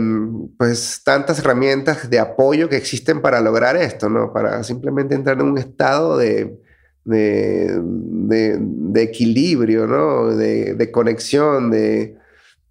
[0.58, 4.32] pues tantas herramientas de apoyo que existen para lograr esto, ¿no?
[4.32, 6.58] Para simplemente entrar en un estado de,
[7.04, 7.78] de,
[8.58, 10.34] de, equilibrio, ¿no?
[10.34, 12.16] De, conexión, de,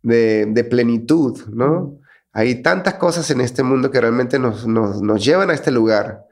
[0.03, 1.99] de, plenitud, ¿no?
[2.33, 6.25] Hay tantas cosas en este mundo que realmente nos, nos, nos llevan a este lugar.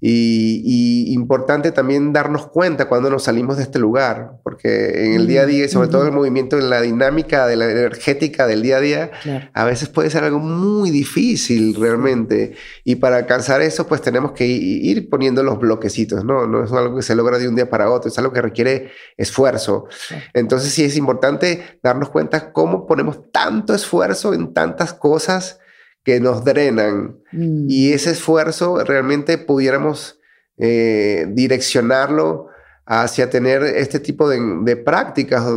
[0.00, 5.42] Y, importante también darnos cuenta cuando nos salimos de este lugar, porque en el día
[5.42, 8.78] a día, y sobre todo el movimiento, en la dinámica de la energética del día
[8.78, 9.10] a día,
[9.52, 12.54] a veces puede ser algo muy difícil realmente.
[12.84, 16.46] Y para alcanzar eso, pues tenemos que ir poniendo los bloquecitos, ¿no?
[16.46, 18.90] No es algo que se logra de un día para otro, es algo que requiere
[19.16, 19.86] esfuerzo.
[20.32, 25.60] Entonces sí es importante darnos cuenta cómo ponemos tanto esfuerzo en tantas cosas
[26.04, 27.66] que nos drenan mm.
[27.68, 30.20] y ese esfuerzo realmente pudiéramos
[30.58, 32.50] eh, direccionarlo
[32.92, 35.56] hacia tener este tipo de, prácticas o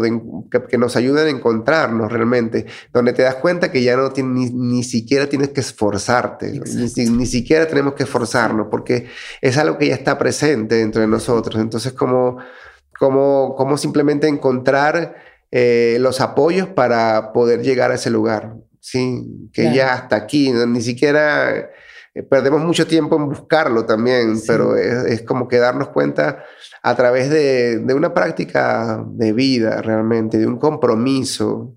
[0.69, 5.27] que, nos ayuden a encontrarnos realmente, donde te das cuenta que ya no ni, siquiera
[5.27, 6.61] tienes que esforzarte,
[7.09, 9.07] ni, siquiera tenemos que esforzarnos, porque
[9.41, 11.59] es algo que ya está presente dentro de nosotros.
[11.59, 12.37] Entonces, como,
[12.99, 15.15] como, como simplemente encontrar
[15.49, 19.49] eh, los apoyos para poder llegar a ese lugar, ¿sí?
[19.53, 21.69] que ya hasta aquí, ni siquiera...
[22.15, 26.43] Eh, perdemos mucho tiempo en buscarlo también, pero es, es, como que darnos cuenta
[26.83, 31.75] a través de, una práctica de vida realmente, de un compromiso,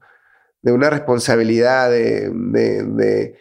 [0.61, 3.35] de una responsabilidad de,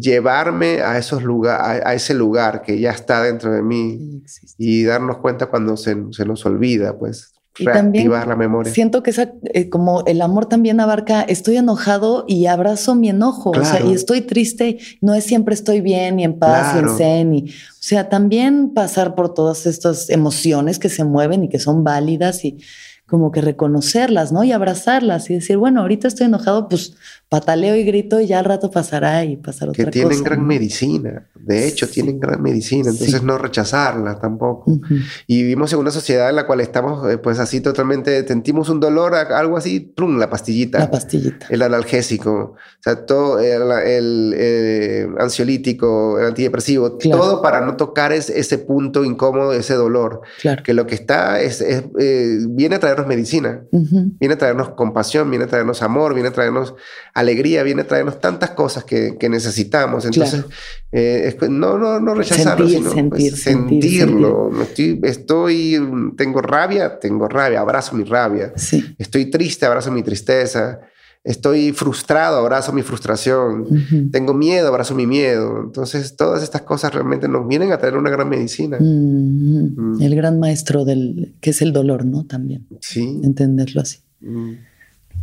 [0.00, 4.24] llevarme a, esos a, ese lugar que ya está dentro de mí
[4.58, 8.72] y darnos cuenta cuando se, nos olvida, pues la memoria.
[8.72, 13.50] Siento que esa, eh, como el amor también abarca, estoy enojado y abrazo mi enojo,
[13.50, 16.88] o sea, y estoy triste, no es siempre estoy bien y en paz y en
[16.90, 21.58] zen, y, o sea, también pasar por todas estas emociones que se mueven y que
[21.58, 22.58] son válidas y
[23.06, 24.42] como que reconocerlas, ¿no?
[24.42, 26.96] Y abrazarlas y decir, bueno, ahorita estoy enojado, pues
[27.28, 29.90] pataleo y grito y ya al rato pasará y pasará otra cosa.
[29.90, 34.78] Que tienen gran medicina, de hecho tienen gran medicina, entonces no rechazarla tampoco.
[35.26, 38.78] Y vivimos en una sociedad en la cual estamos eh, pues así totalmente, sentimos un
[38.78, 40.18] dolor, algo así, ¡prum!
[40.18, 40.78] La pastillita.
[40.78, 41.46] La pastillita.
[41.50, 48.58] El analgésico, o sea, todo el, eh, ansiolítico, el antidepresivo, todo para no tocar ese
[48.58, 50.20] punto incómodo, ese dolor.
[50.40, 50.62] Claro.
[50.62, 55.46] Que lo que está es, eh, viene a traernos medicina, viene a traernos compasión, viene
[55.46, 56.74] a traernos amor, viene a traernos
[57.16, 60.04] alegría viene a traernos tantas cosas que, necesitamos.
[60.04, 60.44] Entonces,
[60.92, 64.50] eh, no, no, no rechazarlo, sino pues, sentirlo.
[64.62, 68.52] Estoy, estoy, tengo rabia, tengo rabia, abrazo mi rabia.
[68.98, 70.78] Estoy triste, abrazo mi tristeza.
[71.24, 73.66] Estoy frustrado, abrazo mi frustración.
[74.12, 75.62] Tengo miedo, abrazo mi miedo.
[75.64, 78.76] Entonces, todas estas cosas realmente nos vienen a traer una gran medicina.
[78.78, 80.02] Mm.
[80.02, 82.26] El gran maestro del que es el dolor, ¿no?
[82.26, 82.66] También.
[82.80, 83.20] Sí.
[83.24, 84.00] Entenderlo así.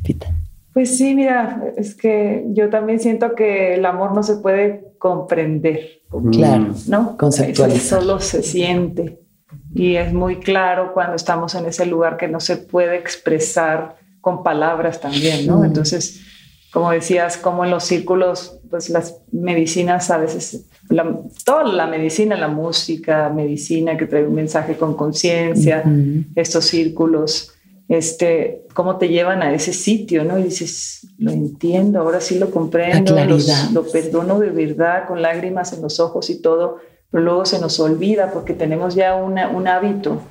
[0.03, 0.35] Pita.
[0.73, 6.01] Pues sí, mira, es que yo también siento que el amor no se puede comprender.
[6.31, 7.17] Claro, ¿no?
[7.17, 8.01] Conceptualizar.
[8.01, 9.19] Solo se siente.
[9.75, 14.43] Y es muy claro cuando estamos en ese lugar que no se puede expresar con
[14.43, 15.63] palabras también, ¿no?
[15.65, 16.21] Entonces,
[16.71, 20.65] como decías, como en los círculos, pues las medicinas a veces,
[21.45, 25.83] toda la medicina, la música, medicina que trae un mensaje con conciencia,
[26.35, 27.53] estos círculos
[27.89, 30.39] este, cómo te llevan a ese sitio, ¿no?
[30.39, 33.15] Y dices, lo entiendo, ahora sí lo comprendo,
[33.73, 36.77] lo perdono de verdad, con lágrimas en los ojos y todo,
[37.11, 40.21] pero luego se nos olvida porque tenemos ya una, un hábito,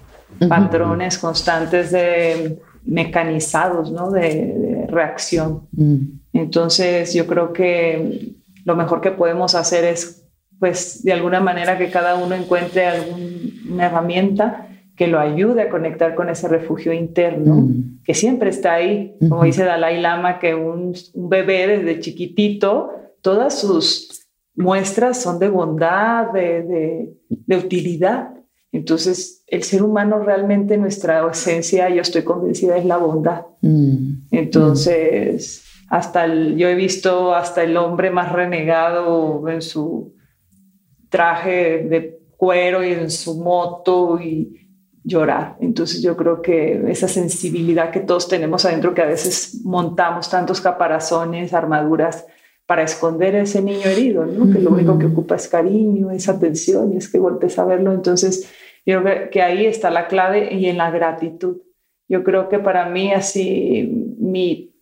[0.49, 4.11] patrones constantes de mecanizados, ¿no?
[4.11, 5.69] De, reacción.
[5.73, 6.21] Mm.
[6.35, 8.35] Entonces, yo creo que
[8.65, 10.27] lo mejor que podemos hacer es,
[10.59, 16.14] pues, de alguna manera que cada uno encuentre alguna herramienta que lo ayude a conectar
[16.14, 18.03] con ese refugio interno, mm.
[18.05, 19.16] que siempre está ahí.
[19.20, 22.90] Como dice Dalai Lama, que un, bebé desde chiquitito,
[23.22, 27.14] todas sus muestras son de bondad, de,
[27.49, 28.34] utilidad.
[28.70, 33.47] Entonces, el ser humano realmente, nuestra esencia, yo estoy convencida, es la bondad.
[33.62, 34.26] Mm.
[34.30, 40.14] Entonces, hasta yo he visto hasta el hombre más renegado en su
[41.09, 44.62] traje de cuero y en su moto y
[45.05, 45.57] llorar.
[45.61, 50.61] Entonces yo creo que esa sensibilidad que todos tenemos adentro, que a veces montamos tantos
[50.61, 52.27] caparazones, armaduras
[52.67, 54.53] para esconder ese niño herido, ¿no?
[54.53, 57.93] que lo único que ocupa es cariño, es atención y es que golpes a verlo.
[57.93, 58.51] Entonces
[58.87, 61.59] yo creo que ahí está la clave y en la gratitud.
[62.09, 64.75] Yo creo que para mí así mi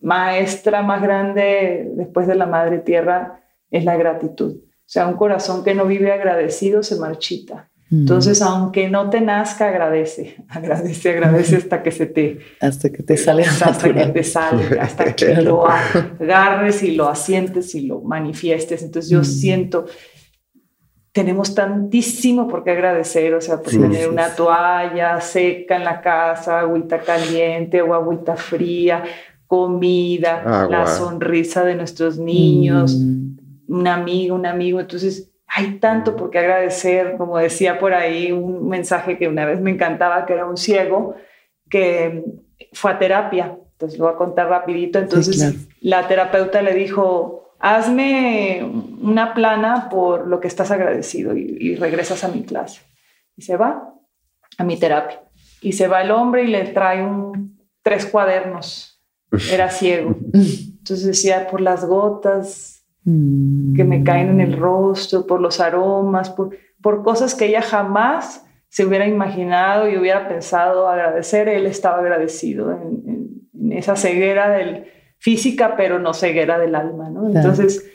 [0.00, 3.40] maestra más grande después de la madre tierra
[3.70, 4.56] es la gratitud.
[4.56, 7.70] O sea, un corazón que no vive agradecido se marchita.
[7.92, 12.38] Entonces, aunque no te nazca, agradece, agradece, agradece hasta que se te...
[12.58, 17.74] Hasta que te sale Hasta que te sale, hasta que lo agarres y lo asientes
[17.74, 18.82] y lo manifiestes.
[18.82, 19.84] Entonces, yo siento,
[21.12, 26.60] tenemos tantísimo por qué agradecer, o sea, por tener una toalla seca en la casa,
[26.60, 29.04] agüita caliente o agüita fría,
[29.46, 33.36] comida, la sonrisa de nuestros niños, mm.
[33.68, 34.80] un amigo, un amigo.
[34.80, 39.60] Entonces, hay tanto por qué agradecer, como decía por ahí un mensaje que una vez
[39.60, 41.14] me encantaba, que era un ciego
[41.68, 42.24] que
[42.72, 48.64] fue a terapia, entonces lo voy a contar rapidito, entonces la terapeuta le dijo, hazme
[49.02, 52.80] una plana por lo que estás agradecido y, regresas a mi clase.
[53.36, 53.92] Y se va
[54.56, 55.20] a mi terapia.
[55.60, 59.02] Y se va el hombre y le trae un, tres cuadernos.
[59.50, 60.16] Era ciego.
[60.32, 66.56] Entonces decía, por las gotas que me caen en el rostro, por los aromas, por,
[66.80, 72.70] por cosas que ella jamás se hubiera imaginado y hubiera pensado agradecer, él estaba agradecido
[72.72, 74.86] en, esa ceguera del,
[75.18, 77.28] física, pero no ceguera del alma, ¿no?
[77.28, 77.88] Entonces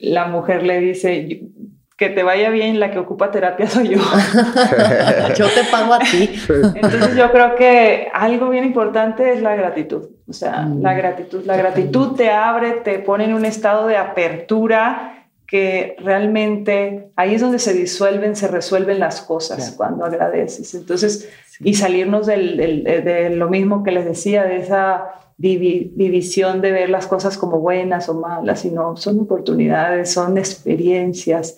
[0.00, 1.48] la mujer le dice,
[1.96, 3.98] que te vaya bien, la que ocupa terapia soy yo.
[5.36, 6.30] yo te pago a ti.
[6.74, 10.08] Entonces yo creo que algo bien importante es la gratitud.
[10.26, 10.82] O sea, mm.
[10.82, 11.44] la gratitud.
[11.44, 15.10] La gratitud te abre, te pone en un estado de apertura
[15.46, 20.74] que realmente ahí es donde se disuelven, se resuelven las cosas cuando agradeces.
[20.74, 21.28] Entonces,
[21.60, 27.06] y salirnos del, de lo mismo que les decía, de esa división de ver las
[27.06, 31.56] cosas como buenas o malas, sino son oportunidades, son experiencias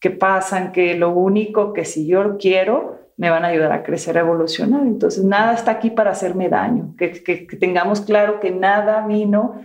[0.00, 4.16] que pasan, que lo único que si yo quiero me van a ayudar a crecer,
[4.16, 4.82] a evolucionar.
[4.82, 9.60] Entonces, nada está aquí para hacerme daño, que, que, tengamos claro que nada vino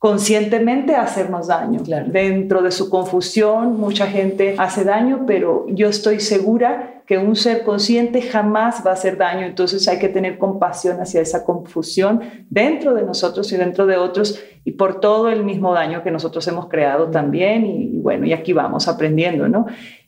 [0.00, 1.82] conscientemente hacernos daño.
[2.06, 7.64] Dentro de su confusión, mucha gente hace daño, pero yo estoy segura que un ser
[7.64, 9.44] consciente jamás va a hacer daño.
[9.44, 14.42] Entonces hay que tener compasión hacia esa confusión dentro de nosotros y dentro de otros
[14.64, 17.66] y por todo el mismo daño que nosotros hemos creado también.
[17.66, 19.66] Y, bueno, y aquí vamos aprendiendo, ¿no?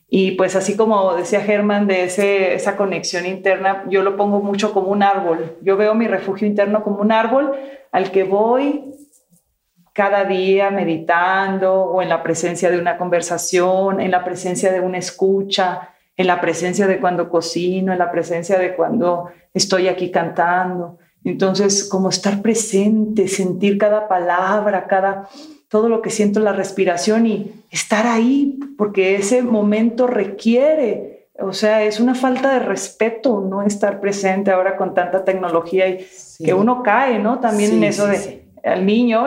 [0.09, 4.73] Y pues así como decía Germán de ese, esa conexión interna, yo lo pongo mucho
[4.73, 5.55] como un árbol.
[5.61, 7.51] Yo veo mi refugio interno como un árbol
[7.91, 8.93] al que voy
[9.93, 14.97] cada día meditando o en la presencia de una conversación, en la presencia de una
[14.97, 20.97] escucha, en la presencia de cuando cocino, en la presencia de cuando estoy aquí cantando.
[21.23, 25.29] Entonces, como estar presente, sentir cada palabra, cada
[25.69, 31.83] todo lo que siento la respiración y estar ahí, porque ese momento requiere, o sea,
[31.83, 36.05] es una falta de respeto no estar presente ahora con tanta tecnología y
[36.43, 37.39] que uno cae, ¿no?
[37.39, 39.25] También en eso de al niño,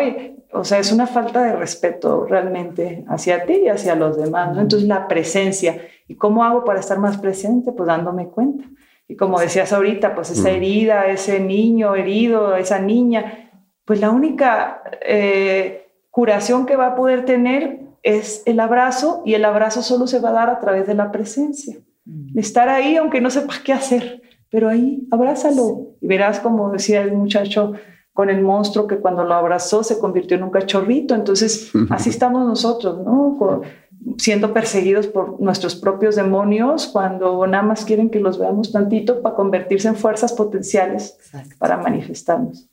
[0.58, 4.62] o sea, es una falta de respeto realmente hacia ti y hacia los demás, ¿no?
[4.62, 7.72] Entonces la presencia, ¿y cómo hago para estar más presente?
[7.72, 8.64] Pues dándome cuenta.
[9.08, 13.50] Y como decías ahorita, pues esa herida, ese niño herido, esa niña,
[13.84, 19.44] pues la única eh, curación que va a poder tener es el abrazo y el
[19.44, 21.76] abrazo solo se va a dar a través de la presencia.
[22.34, 27.12] Estar ahí aunque no sepas qué hacer, pero ahí abrázalo y verás como decía el
[27.12, 27.74] muchacho,
[28.16, 31.14] con el monstruo que cuando lo abrazó se convirtió en un cachorrito.
[31.14, 33.60] Entonces, así estamos nosotros, ¿no?
[34.16, 39.36] siendo perseguidos por nuestros propios demonios cuando nada más quieren que los veamos tantito para
[39.36, 41.18] convertirse en fuerzas potenciales
[41.58, 42.70] para manifestarnos.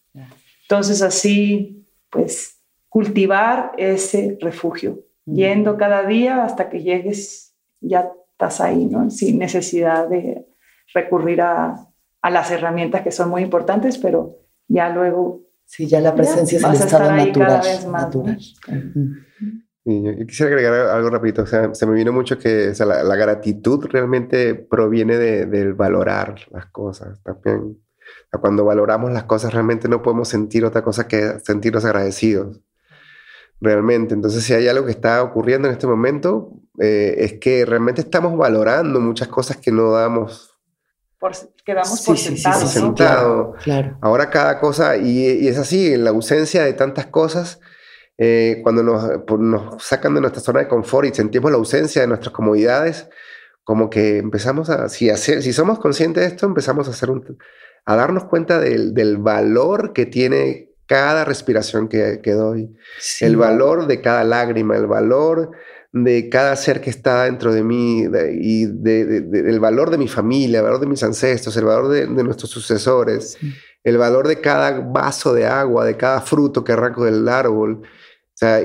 [0.62, 8.86] Entonces, así, pues, cultivar ese refugio, yendo cada día hasta que llegues, ya estás ahí,
[8.86, 9.10] ¿no?
[9.10, 10.46] Sin necesidad de
[10.94, 11.90] recurrir a,
[12.22, 15.42] a las herramientas que son muy importantes, pero ya luego...
[15.66, 17.62] Sí, ya la presencia es el estado natural.
[17.92, 18.38] natural.
[19.86, 23.16] yo quisiera agregar algo rapidito, o sea, se me vino mucho que o sea, la,
[23.16, 27.80] gratitud realmente proviene de, del valorar las cosas también.
[28.40, 32.62] cuando valoramos las cosas realmente no podemos sentir otra cosa que sentirnos agradecidos.
[33.60, 38.02] Realmente, entonces si hay algo que está ocurriendo en este momento, eh, es que realmente
[38.02, 40.53] estamos valorando muchas cosas que no damos
[41.66, 43.54] quedamos por sentado.
[43.64, 47.60] Claro, Ahora cada cosa, y, es así, en la ausencia de tantas cosas,
[48.18, 52.34] eh, cuando nos, sacan de nuestra zona de confort y sentimos la ausencia de nuestras
[52.34, 53.10] comodidades,
[53.64, 57.38] como que empezamos a, si, hacer, si somos conscientes de esto, empezamos a, hacer un,
[57.86, 62.76] a darnos cuenta del, del valor que tiene cada respiración que, que doy,
[63.22, 65.52] el valor de cada lágrima, el valor
[65.94, 68.08] de cada ser que está dentro de mí
[68.42, 72.50] y del valor de mi familia, el valor de mis ancestros, el valor de, nuestros
[72.50, 73.38] sucesores,
[73.84, 77.84] el valor de cada vaso de agua, de cada fruto que arranco del árbol,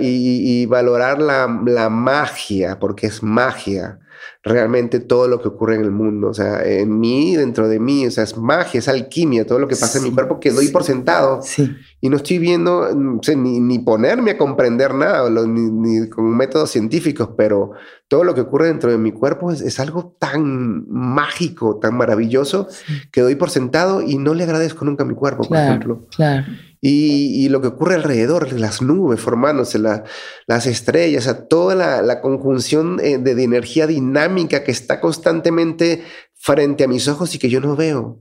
[0.00, 4.00] y, valorar la, la, magia, porque es magia
[4.42, 6.28] realmente todo lo que ocurre en el mundo.
[6.28, 9.68] O sea, en mí, dentro de mí, o sea, es magia, es alquimia, todo lo
[9.68, 11.40] que pasa en mi cuerpo que doy por sentado.
[11.42, 11.76] Sí.
[12.00, 17.72] Y no estoy viendo, ni, ni, ponerme a comprender nada, ni, con métodos científicos, pero
[18.06, 22.68] todo lo que ocurre dentro de mi cuerpo es, algo tan mágico, tan maravilloso,
[23.10, 26.06] que doy por sentado y no le agradezco nunca a mi cuerpo, por ejemplo.
[26.14, 26.46] Claro.
[26.80, 33.18] Y, lo que ocurre alrededor, las nubes formándose, las estrellas, a toda la, conjunción eh,
[33.18, 38.20] de, energía dinámica que está constantemente frente a mis ojos y que yo no veo.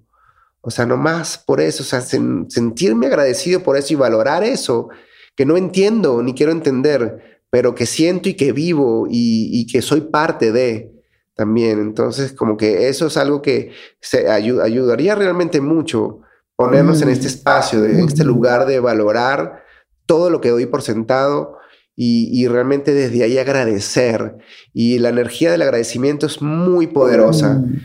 [0.62, 4.90] O sea, no más por eso, o sea, sentirme agradecido por eso y valorar eso,
[5.36, 10.02] que no entiendo ni quiero entender, pero que siento y que vivo y, que soy
[10.02, 10.92] parte de
[11.36, 11.80] también.
[11.80, 13.72] Entonces, como que eso es algo que
[14.02, 16.22] se ayudaría realmente mucho
[16.58, 17.30] ponernos en este mm.
[17.30, 19.64] espacio, en este lugar de valorar
[20.06, 21.58] todo lo que doy por sentado
[21.96, 24.38] y, realmente desde ahí agradecer.
[24.74, 27.56] Y la energía del agradecimiento es muy poderosa.
[27.56, 27.80] Mm.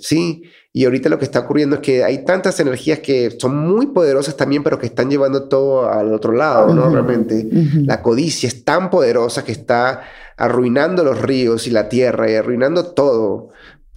[0.00, 3.86] sí, y ahorita lo que está ocurriendo es que hay tantas energías que son muy
[3.86, 6.90] poderosas también, pero que están llevando todo al otro lado, ¿no?
[6.90, 7.48] Realmente
[7.84, 10.02] la codicia es tan poderosa que está
[10.36, 13.48] arruinando los ríos y la tierra y arruinando todo.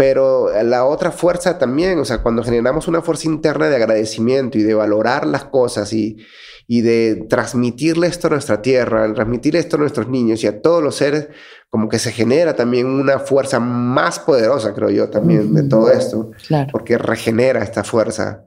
[0.02, 4.64] Pero la otra fuerza también, o sea, cuando generamos una fuerza interna de agradecimiento y
[4.64, 6.18] de valorar las cosas y,
[6.66, 10.82] y de transmitirle esto a nuestra tierra, transmitir esto a nuestros niños y a todos
[10.82, 11.28] los seres,
[11.70, 16.32] como que se genera también una fuerza más poderosa, creo yo, también de todo esto,
[16.72, 18.46] porque regenera esta fuerza.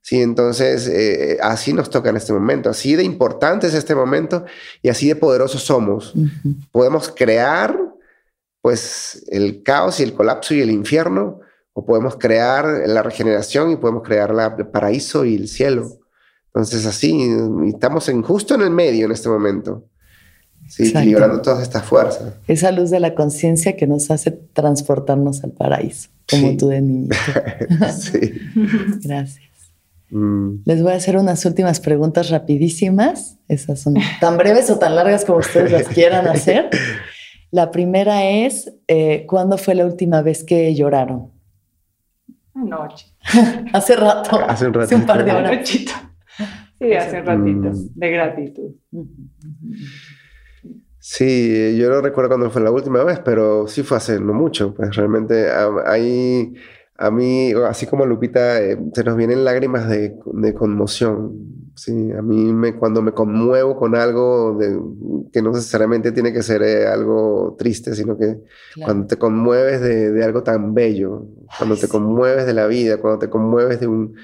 [0.00, 4.46] Sí, entonces eh, así nos toca en este momento, así de importante es este momento
[4.80, 6.14] y así de poderosos somos.
[6.72, 7.93] Podemos crear
[8.64, 11.40] pues el caos y el colapso y el infierno,
[11.74, 15.98] o podemos crear la regeneración y podemos crear el paraíso y el cielo.
[16.46, 17.30] Entonces así,
[17.66, 19.84] estamos en, justo en el medio en este momento.
[20.66, 22.36] Sí, equilibrando todas estas fuerzas.
[22.48, 27.10] Esa luz de la conciencia que nos hace transportarnos al paraíso, como tú de niño.
[28.00, 28.32] sí.
[29.04, 29.44] Gracias.
[30.08, 30.62] Mm.
[30.64, 33.36] Les voy a hacer unas últimas preguntas rapidísimas.
[33.46, 36.70] Esas son tan breves o tan largas como ustedes las quieran hacer.
[37.54, 41.30] La primera es, eh, ¿cuándo fue la última vez que lloraron?
[42.52, 43.14] Anoche.
[43.72, 44.40] hace rato.
[44.48, 44.86] Hace un rato.
[44.86, 45.68] Hace un par de horas.
[45.68, 45.86] Sí,
[46.98, 47.86] hace ratitos, mm.
[47.94, 48.72] de gratitud.
[50.98, 54.74] Sí, yo no recuerdo cuándo fue la última vez, pero sí fue hace no mucho.
[54.74, 55.46] Pues realmente
[55.86, 56.54] ahí
[56.96, 61.72] a mí, así como Lupita, eh, se nos vienen lágrimas de, de, conmoción.
[61.74, 64.78] Sí, a mí me, cuando me conmuevo con algo de,
[65.32, 68.42] que no necesariamente tiene que ser eh, algo triste, sino que
[68.84, 71.26] cuando te conmueves de, de, algo tan bello,
[71.58, 74.14] cuando te conmueves de la vida, cuando te conmueves de un,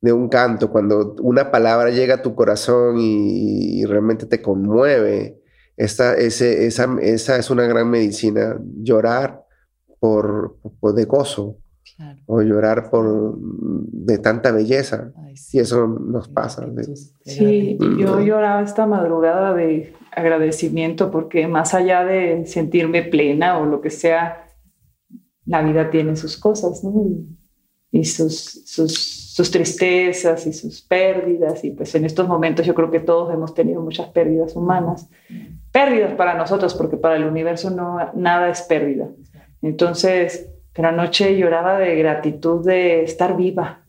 [0.00, 5.40] de un canto, cuando una palabra llega a tu corazón y realmente te conmueve
[5.76, 9.44] esta, ese, esa, esa es una gran medicina, llorar
[10.00, 10.56] por,
[10.94, 11.58] de gozo
[12.26, 15.12] o llorar por de tanta belleza.
[15.52, 16.66] Y eso nos pasa.
[17.24, 23.80] sí, yo lloraba esta madrugada de agradecimiento porque más allá de sentirme plena o lo
[23.80, 24.46] que sea,
[25.44, 26.92] la vida tiene sus cosas, ¿no?
[27.92, 31.64] Y, sus, sus, sus tristezas y sus pérdidas.
[31.64, 35.08] Y pues en estos momentos yo creo que todos hemos tenido muchas pérdidas humanas
[35.76, 39.10] pérdidas para nosotros, porque para el universo no, nada es pérdida.
[39.60, 43.84] Entonces, pero anoche lloraba de gratitud de estar viva,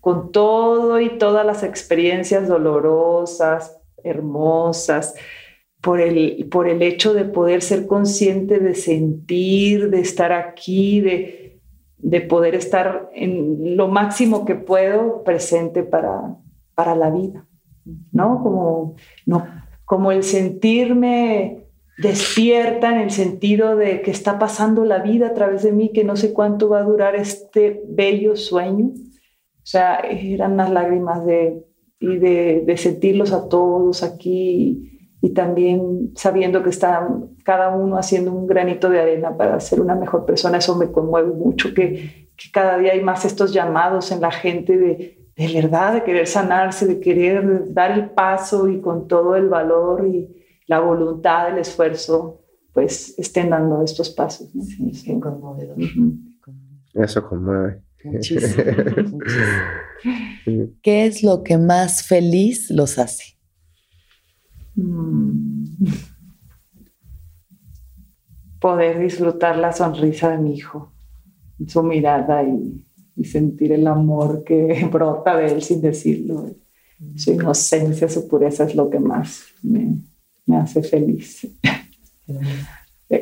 [0.00, 5.14] con todo y todas las experiencias dolorosas, hermosas,
[5.80, 11.60] por el, por el hecho de poder ser consciente de sentir, de estar aquí, de,
[11.96, 16.36] de poder estar en lo máximo que puedo presente para,
[16.74, 17.46] para la vida,
[18.12, 18.42] ¿no?
[18.42, 18.94] Como
[19.26, 19.62] no
[19.92, 21.66] como el sentirme
[21.98, 26.04] despierta en el sentido de que está pasando la vida a través de mí, que
[26.04, 28.86] no sé cuánto va a durar este bello sueño.
[28.86, 31.64] O sea, eran las lágrimas de,
[32.00, 34.88] y de, sentirlos a todos aquí
[35.20, 39.94] y, también sabiendo que están cada uno haciendo un granito de arena para ser una
[39.94, 40.58] mejor persona.
[40.58, 44.76] Eso me conmueve mucho, que, que cada día hay más estos llamados en la gente
[44.76, 49.48] de de verdad, de querer sanarse, de querer dar el paso y con todo el
[49.48, 52.40] valor y la voluntad, el esfuerzo,
[52.72, 54.48] pues estén dando estos pasos.
[54.50, 55.76] Sí, sí, conmovedor.
[56.94, 57.82] Eso conmueve.
[58.04, 59.18] Muchísimo,
[60.82, 63.38] ¿Qué es lo que más feliz los hace?
[64.74, 65.66] Mm.
[68.60, 70.92] Poder disfrutar la sonrisa de mi hijo,
[71.68, 72.84] su mirada y
[73.16, 76.50] y sentir el amor que brota de él sin decirlo.
[77.16, 79.96] Su inocencia, su pureza es lo que más me,
[80.46, 81.46] me hace feliz.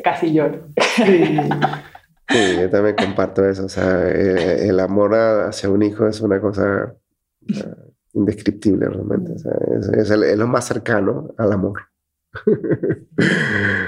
[0.03, 0.67] Casi lloro.
[0.95, 1.37] Sí.
[2.61, 3.65] yo también comparto eso.
[3.65, 6.95] O sea, eh, el amor hacia un hijo es una cosa
[8.13, 9.33] indescriptible realmente.
[9.33, 9.51] O sea,
[9.97, 11.81] es, es, lo más cercano al amor.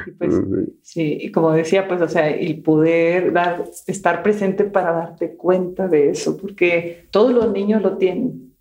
[0.06, 0.34] Y pues,
[0.82, 5.88] sí, y como decía, pues, o sea, el poder dar, estar presente para darte cuenta
[5.88, 8.54] de eso, porque todos los niños lo tienen,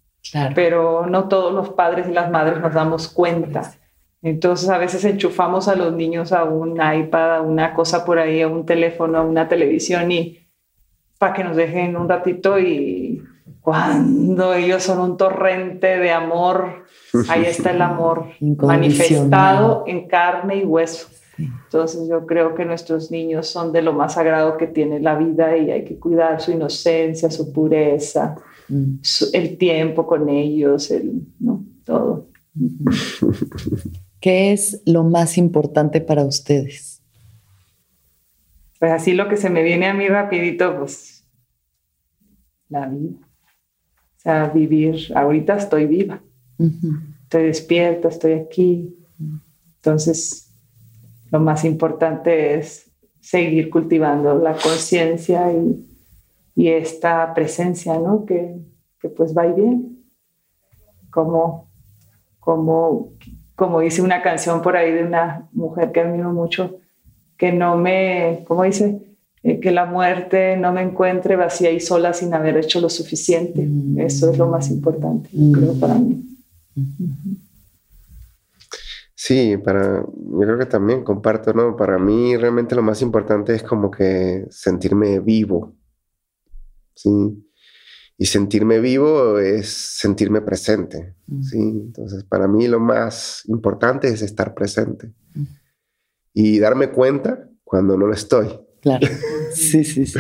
[0.55, 3.75] pero no todos los padres y las madres nos damos cuenta.
[4.23, 8.41] Entonces a veces enchufamos a los niños a un iPad, a una cosa por ahí,
[8.41, 10.39] a un teléfono, a una televisión y
[11.19, 13.23] para que nos dejen un ratito y
[13.61, 16.85] cuando ellos son un torrente de amor,
[17.29, 21.09] ahí está el amor manifestado en carne y hueso.
[21.39, 25.57] Entonces yo creo que nuestros niños son de lo más sagrado que tiene la vida
[25.57, 28.37] y hay que cuidar su inocencia, su pureza,
[28.69, 28.95] mm.
[29.33, 31.65] el tiempo con ellos, el, ¿no?
[31.85, 32.27] todo.
[34.23, 37.03] ¿Qué es lo más importante para ustedes?
[38.79, 41.25] Pues así lo que se me viene a mí rapidito, pues
[42.69, 43.19] la vida.
[43.21, 46.23] O sea, vivir, ahorita estoy viva,
[47.25, 48.97] estoy despierta, estoy aquí.
[49.77, 50.55] Entonces,
[51.33, 55.85] lo más importante es seguir cultivando la conciencia y,
[56.55, 58.25] y, esta presencia, ¿no?
[58.25, 58.57] Que,
[59.01, 59.83] que, pues va y viene.
[61.11, 61.69] Como,
[62.39, 63.15] como,
[63.55, 66.79] como dice una canción por ahí de una mujer que admiro mucho,
[67.37, 69.01] que no me, ¿cómo dice?
[69.43, 73.67] Eh, que la muerte no me encuentre vacía y sola sin haber hecho lo suficiente.
[73.67, 73.99] Mm.
[73.99, 76.23] Eso es lo más importante, creo, para mí.
[79.15, 81.77] Sí, para, yo creo que también comparto, ¿no?
[81.77, 85.75] Para mí realmente lo más importante es como que sentirme vivo,
[86.95, 87.11] ¿sí?
[88.19, 91.43] Y sentirme vivo es sentirme presente, mm.
[91.43, 91.59] ¿sí?
[91.59, 95.45] Entonces, para mí lo más importante es estar presente mm.
[96.35, 98.49] y darme cuenta cuando no lo estoy.
[98.81, 99.07] Claro.
[99.55, 100.19] Sí, sí, sí.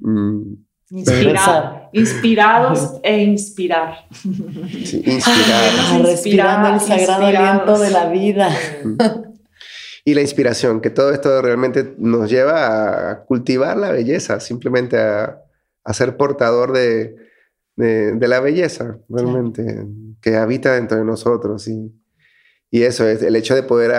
[0.00, 0.56] Mm.
[1.92, 4.08] inspirados e inspirar.
[4.84, 6.02] Sí, inspirar.
[6.02, 8.50] respirando el sagrado aliento de la vida.
[8.82, 8.96] Mm.
[10.04, 15.41] Y la inspiración, que todo esto realmente nos lleva a cultivar la belleza, simplemente a,
[15.92, 17.16] ser portador de,
[17.76, 19.86] de, la belleza, realmente,
[20.20, 21.66] que habita dentro de nosotros.
[21.68, 21.92] Y,
[22.70, 23.92] y eso es el hecho de poder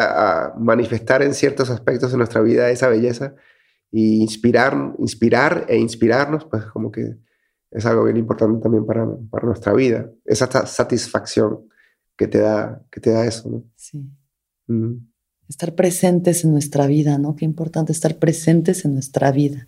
[0.57, 3.35] manifestar en ciertos aspectos de nuestra vida esa belleza
[3.91, 7.17] y inspirar, inspirar e inspirarnos, pues como que
[7.69, 10.09] es algo bien importante también para, para nuestra vida.
[10.25, 11.67] Esa satisfacción
[12.17, 13.63] que te da, que te da eso, ¿no?
[13.75, 14.09] Sí.
[15.49, 17.35] Estar presentes en nuestra vida, ¿no?
[17.35, 19.67] Qué importante estar presentes en nuestra vida.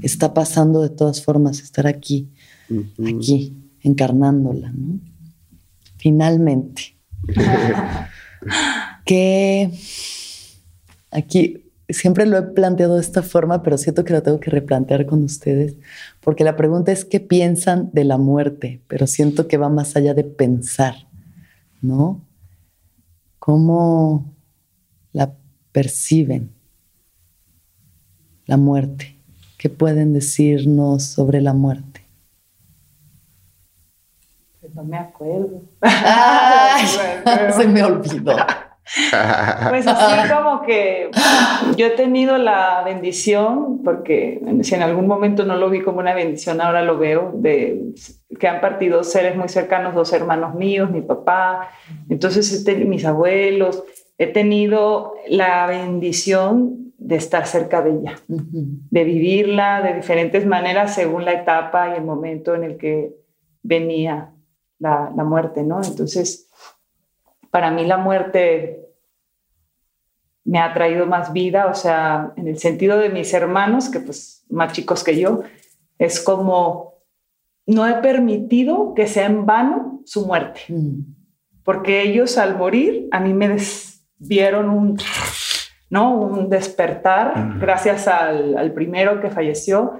[0.00, 2.30] Está pasando de todas formas, estar aquí,
[3.06, 4.98] aquí, encarnándola, ¿no?
[5.96, 6.96] Finalmente.
[9.04, 9.70] que
[11.10, 15.06] aquí siempre lo he planteado de esta forma, pero siento que lo tengo que replantear
[15.06, 15.76] con ustedes,
[16.20, 20.14] porque la pregunta es qué piensan de la muerte, pero siento que va más allá
[20.14, 20.94] de pensar,
[21.80, 22.24] ¿no?
[23.38, 24.32] ¿Cómo
[25.12, 25.34] la
[25.72, 26.52] perciben,
[28.46, 29.11] la muerte?
[29.62, 32.00] ¿Qué pueden decirnos sobre la muerte?
[34.60, 35.60] Pues no me acuerdo.
[37.56, 38.34] se me olvidó.
[39.70, 41.08] Pues así como que
[41.76, 46.12] yo he tenido la bendición, porque si en algún momento no lo vi como una
[46.12, 47.94] bendición, ahora lo veo, de
[48.40, 51.70] que han partido seres muy cercanos, dos hermanos míos, mi papá,
[52.10, 53.84] entonces mis abuelos,
[54.18, 61.24] he tenido la bendición de estar cerca de ella, de vivirla de diferentes maneras según
[61.24, 63.16] la etapa y el momento en el que
[63.62, 64.32] venía
[64.78, 65.82] la, la muerte, ¿no?
[65.82, 66.48] Entonces,
[67.50, 68.88] para mí la muerte
[70.44, 74.44] me ha traído más vida, o sea, en el sentido de mis hermanos, que pues
[74.48, 75.42] más chicos que yo,
[75.98, 77.02] es como
[77.66, 81.00] no he permitido que sea en vano su muerte, mm.
[81.64, 83.56] porque ellos al morir a mí me
[84.18, 84.98] dieron un,
[85.92, 86.18] ¿no?
[86.18, 89.92] un despertar gracias al, al, primero que falleció,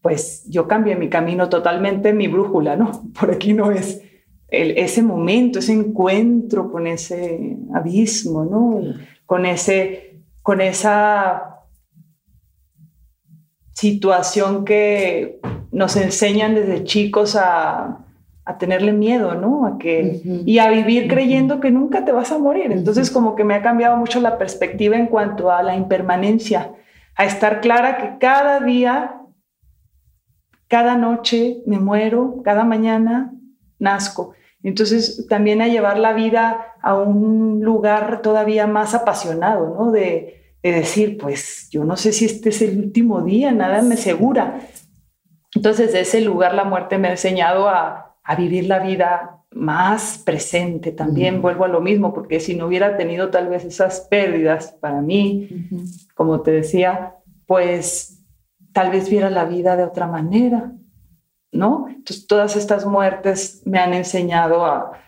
[0.00, 3.02] pues yo cambié mi camino totalmente, mi brújula, ¿no?
[3.18, 4.00] Por aquí no es
[4.48, 8.94] ese momento, ese encuentro con ese abismo, ¿no?
[9.26, 11.64] Con, ese, con esa
[13.72, 15.40] situación que
[15.72, 18.03] nos enseñan desde chicos a,
[18.58, 19.66] tenerle miedo, ¿no?
[19.66, 22.72] A que, Y a vivir creyendo que nunca te vas a morir.
[22.72, 26.72] Entonces como que me ha cambiado mucho la perspectiva en cuanto a la impermanencia,
[27.16, 29.20] a estar clara que cada día,
[30.68, 33.32] cada noche me muero, cada mañana
[33.78, 34.34] nazco.
[34.64, 39.92] Entonces, también a llevar la vida a un lugar todavía más apasionado, ¿no?
[39.92, 44.60] De, decir, pues yo no sé si este es el último día, nada me asegura.
[45.54, 48.03] Entonces, de ese lugar la muerte me ha enseñado a,
[48.36, 50.92] vivir la vida más presente.
[50.92, 55.00] También vuelvo a lo mismo, porque si no hubiera tenido tal vez esas pérdidas para
[55.00, 55.68] mí,
[56.14, 57.14] como te decía,
[57.46, 58.22] pues
[58.72, 60.72] tal vez viera la vida de otra manera.
[61.54, 61.86] ¿no?
[61.88, 65.00] Entonces, todas estas muertes me han enseñado a,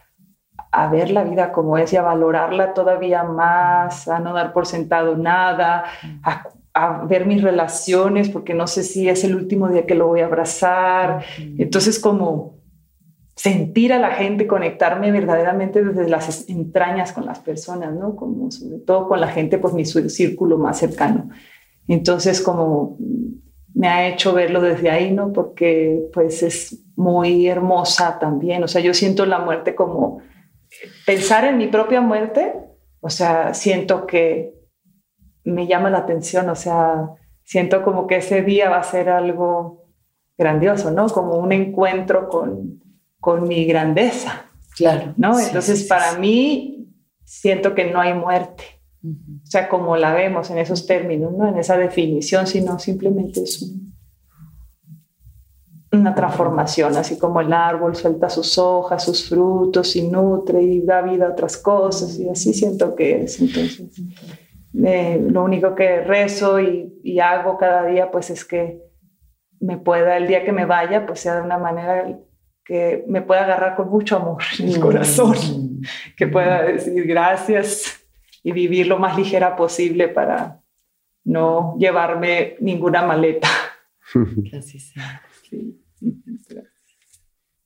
[0.91, 5.17] ver la vida como es y a valorarla todavía más, a no dar por sentado
[5.17, 5.85] nada,
[6.23, 10.21] a, ver mis relaciones, porque no sé si es el último día que lo voy
[10.21, 11.25] a abrazar.
[11.57, 12.56] Entonces, como
[13.37, 18.17] sentir a la gente, conectarme verdaderamente desde las entrañas con las personas, ¿no?
[18.17, 21.29] Como sobre todo con la gente, pues mi círculo más cercano.
[21.87, 22.97] Entonces, como
[23.75, 25.35] me ha hecho verlo desde ahí, ¿no?
[25.35, 28.65] Porque pues es muy hermosa también.
[28.65, 30.23] O sea, yo siento la muerte como
[31.05, 32.55] pensar en mi propia muerte,
[33.01, 34.55] o sea, siento que
[35.45, 37.11] me llama la atención, o sea,
[37.45, 39.85] siento como que ese día va a ser algo
[40.39, 41.07] grandioso, ¿no?
[41.09, 42.81] Como un encuentro con,
[43.21, 44.47] con mi grandeza.
[44.77, 45.15] Claro.
[45.17, 45.39] ¿No?
[45.39, 46.77] Entonces, para mí,
[47.25, 48.65] siento que no hay muerte.
[49.05, 51.49] O sea, como la vemos en esos términos, ¿no?
[51.49, 53.73] En esa definición, sino simplemente es
[55.93, 61.03] una transformación, así como el árbol suelta sus hojas, sus frutos y nutre y da
[61.03, 63.41] vida a otras cosas, y así siento que es.
[63.41, 63.83] Entonces,
[64.85, 68.83] eh, lo único que rezo y, y, hago cada día, pues es que
[69.61, 72.19] me pueda, el día que me vaya, pues sea de una manera
[72.67, 75.83] que me pueda agarrar con mucho amor en el corazón, mm.
[76.17, 78.05] que pueda decir gracias
[78.43, 80.61] y vivir lo más ligera posible para
[81.25, 83.49] no llevarme ninguna maleta.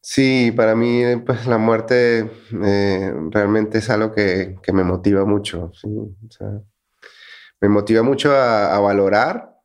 [0.03, 0.51] Sí.
[0.57, 2.29] para mí pues la muerte
[2.65, 5.71] eh, realmente es algo que, que me motiva mucho.
[7.61, 9.57] me motiva mucho a, a, valorar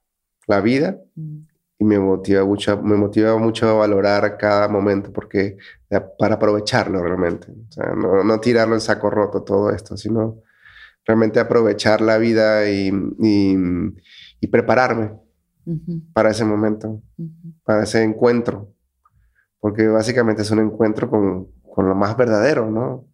[0.45, 1.45] la vida mm.
[1.77, 5.57] Y me motiva, mucho, me motiva mucho a valorar cada momento porque
[6.17, 7.47] para aprovecharlo realmente.
[7.97, 10.41] no, no tirarlo en saco roto todo esto, sino
[11.05, 15.11] realmente aprovechar la vida y, y, prepararme
[16.13, 17.01] para ese momento,
[17.63, 18.71] para ese encuentro,
[19.59, 23.07] porque básicamente es un encuentro con, con, lo más verdadero, ¿no?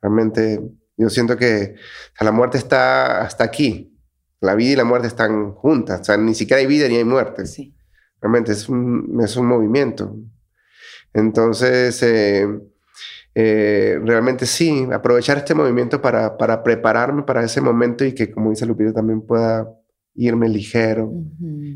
[0.00, 0.58] Realmente
[0.96, 1.74] yo siento que
[2.18, 3.94] la muerte está hasta aquí,
[4.40, 7.04] la vida y la muerte están juntas, o sea, ni siquiera hay vida ni hay
[7.04, 7.44] muerte.
[7.44, 7.74] Sí.
[8.20, 10.16] Realmente es un, es un movimiento.
[11.12, 12.46] Entonces, eh,
[13.34, 18.50] eh, realmente sí, aprovechar este movimiento para, para, prepararme para ese momento y que, como
[18.50, 19.68] dice Lupita, también pueda
[20.16, 21.12] irme ligero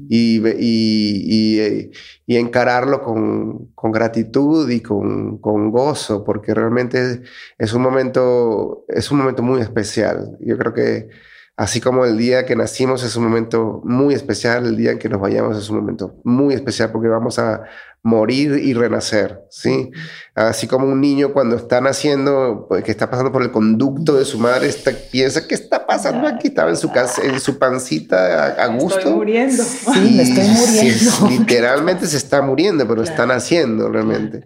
[0.08, 1.90] y, y, eh,
[2.26, 7.22] y, encararlo con, con, gratitud y con, con, gozo, porque realmente
[7.58, 10.36] es un momento, es un momento muy especial.
[10.40, 11.08] Yo creo que
[11.56, 15.09] así como el día que nacimos es un momento muy especial, el día en que
[15.09, 17.64] nos vayamos es un momento muy especial porque vamos a,
[18.05, 19.90] morir y renacer, ¿sí?
[20.35, 24.26] Así como un niño cuando está naciendo, pues, que está pasando por el conducto de
[24.26, 26.48] su madre, está, piensa, ¿qué está pasando aquí?
[26.48, 28.98] Estaba en su, casa, en su pancita a, gusto.
[28.98, 29.64] Estoy muriendo.
[29.64, 31.28] Sí, estoy muriendo.
[31.31, 34.44] literalmente se está muriendo, pero está naciendo realmente.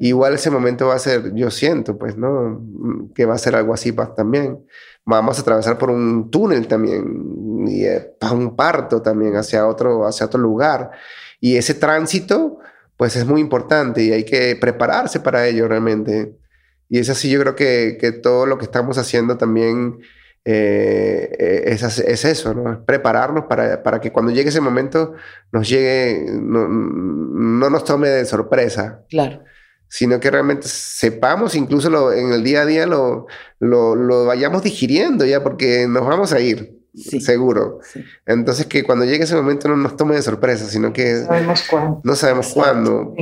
[0.00, 2.62] Igual ese momento va a ser, yo siento, pues, ¿no?
[3.14, 4.60] Que va a ser algo así también.
[5.06, 10.26] Vamos a atravesar por un túnel también, y eh, un parto también hacia otro, hacia
[10.26, 10.90] otro lugar.
[11.40, 12.58] Y ese tránsito
[12.96, 16.36] pues es muy importante y hay que prepararse para ello realmente.
[16.88, 19.98] Y es así, yo creo que, que todo lo que estamos haciendo también
[20.44, 22.84] eh, es, es, eso, ¿no?
[22.84, 25.14] prepararnos para, para, que cuando llegue ese momento
[25.52, 29.02] nos llegue, no, no, nos tome de sorpresa.
[29.08, 29.42] Claro.
[29.94, 33.28] Sino que realmente sepamos, incluso lo, en el día a día, lo,
[33.60, 37.78] lo, lo vayamos digiriendo ya, porque nos vamos a ir seguro.
[38.26, 42.00] Entonces que cuando llegue ese momento no nos tome de sorpresa, sino que sabemos cuándo.
[42.02, 43.14] no sabemos cuándo,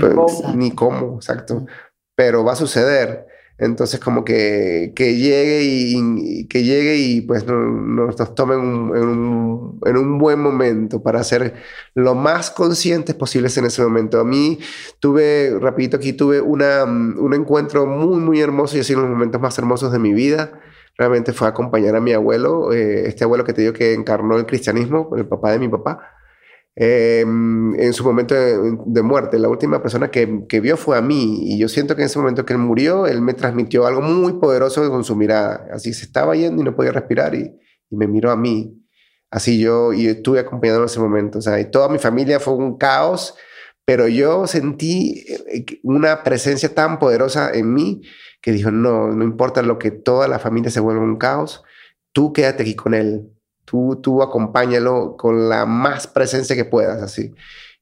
[0.54, 1.16] ni, cómo.
[1.16, 1.66] exacto,
[2.14, 3.26] pero va a suceder.
[3.62, 9.78] Entonces como que, que llegue y, que llegue y pues nos, nos tome en un,
[9.86, 11.54] en, un, buen momento para ser
[11.94, 14.18] lo más conscientes posibles en ese momento.
[14.18, 14.58] A mí
[14.98, 19.56] tuve, rapidito aquí, tuve una, un encuentro muy, muy hermoso y así los momentos más
[19.58, 20.60] hermosos de mi vida
[20.98, 24.44] realmente fue acompañar a mi abuelo, eh, este abuelo que te digo que encarnó el
[24.46, 26.00] cristianismo, el papá de mi papá,
[26.74, 29.38] em, en su momento de, muerte.
[29.38, 32.18] La última persona que, que, vio fue a mí y yo siento que en ese
[32.18, 35.66] momento que él murió, él me transmitió algo muy poderoso con su mirada.
[35.72, 37.58] Así se estaba yendo y no podía respirar y,
[37.90, 38.78] y me miró a mí.
[39.30, 41.38] Así yo, y estuve acompañado en ese momento.
[41.38, 43.34] O sea, y toda mi familia fue un caos,
[43.86, 48.02] pero yo sentí eh, una presencia tan poderosa en mí
[48.42, 51.62] que dijo, no, no importa lo que toda la familia se vuelva un caos,
[52.12, 53.31] tú quédate aquí con él,
[53.64, 57.34] tú, tú acompáñalo con la más presencia que puedas, así.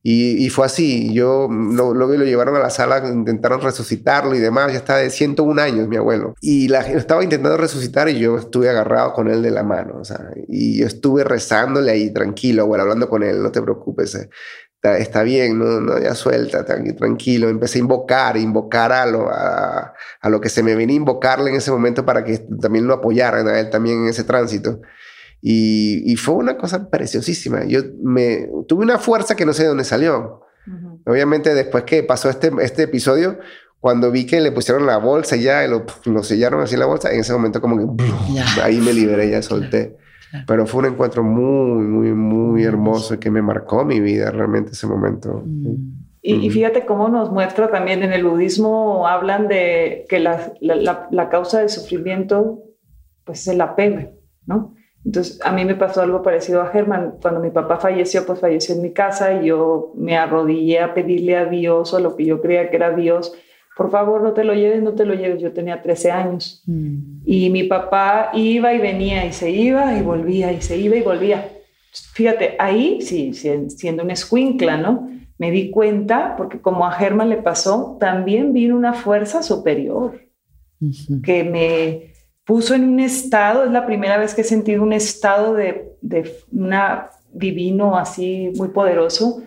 [0.02, 4.38] Y, y fue así, yo lo, lo, lo, llevaron a la sala, intentaron resucitarlo y
[4.38, 6.34] demás, ya está de 101 años mi abuelo.
[6.40, 10.04] Y la, estaba intentando resucitar y yo estuve agarrado con él de la mano, o
[10.04, 14.30] sea, y yo estuve rezándole ahí tranquilo, bueno, hablando con él, no te preocupes, eh
[14.82, 15.80] está, bien, ¿no?
[15.80, 15.98] ¿no?
[15.98, 17.48] ya suelta, tranquilo.
[17.48, 21.50] Empecé a invocar, invocar a lo, a, a, lo que se me venía a invocarle
[21.50, 24.80] en ese momento para que también lo apoyaran a él también en ese tránsito.
[25.42, 27.64] Y, y, fue una cosa preciosísima.
[27.64, 30.42] Yo me tuve una fuerza que no sé de dónde salió.
[31.06, 33.38] Obviamente después que pasó este, este episodio,
[33.80, 37.20] cuando vi que le pusieron la bolsa ya, lo, lo sellaron así la bolsa, en
[37.20, 38.04] ese momento como que
[38.62, 39.96] ahí me liberé, ya solté.
[40.46, 44.86] Pero fue un encuentro muy, muy, muy hermoso que me marcó mi vida realmente ese
[44.86, 45.42] momento.
[45.44, 46.00] Mm.
[46.22, 51.28] Y, fíjate cómo nos muestra también en el budismo, hablan de que la, la, la
[51.30, 52.62] causa del sufrimiento
[53.24, 54.12] pues es el apego,
[54.44, 54.74] ¿no?
[55.04, 57.14] Entonces, a mí me pasó algo parecido a Germán.
[57.22, 61.36] Cuando mi papá falleció, pues falleció en mi casa y yo me arrodillé a pedirle
[61.36, 63.32] a Dios o lo que yo creía que era Dios,
[63.76, 65.40] por favor, no te lo lleves, no te lo lleves.
[65.40, 66.62] Yo tenía 13 años.
[66.66, 67.22] Mm.
[67.24, 71.00] Y mi papá iba y venía y se iba y volvía y se iba y
[71.00, 71.48] volvía.
[72.12, 75.08] Fíjate, ahí, sí, siendo una escuincla, ¿no?
[75.38, 80.20] Me di cuenta, porque como a Germán le pasó, también vino una fuerza superior
[81.24, 82.09] que me
[82.50, 86.34] puso en un estado, es la primera vez que he sentido un estado de, de
[86.50, 89.44] una divino así muy poderoso,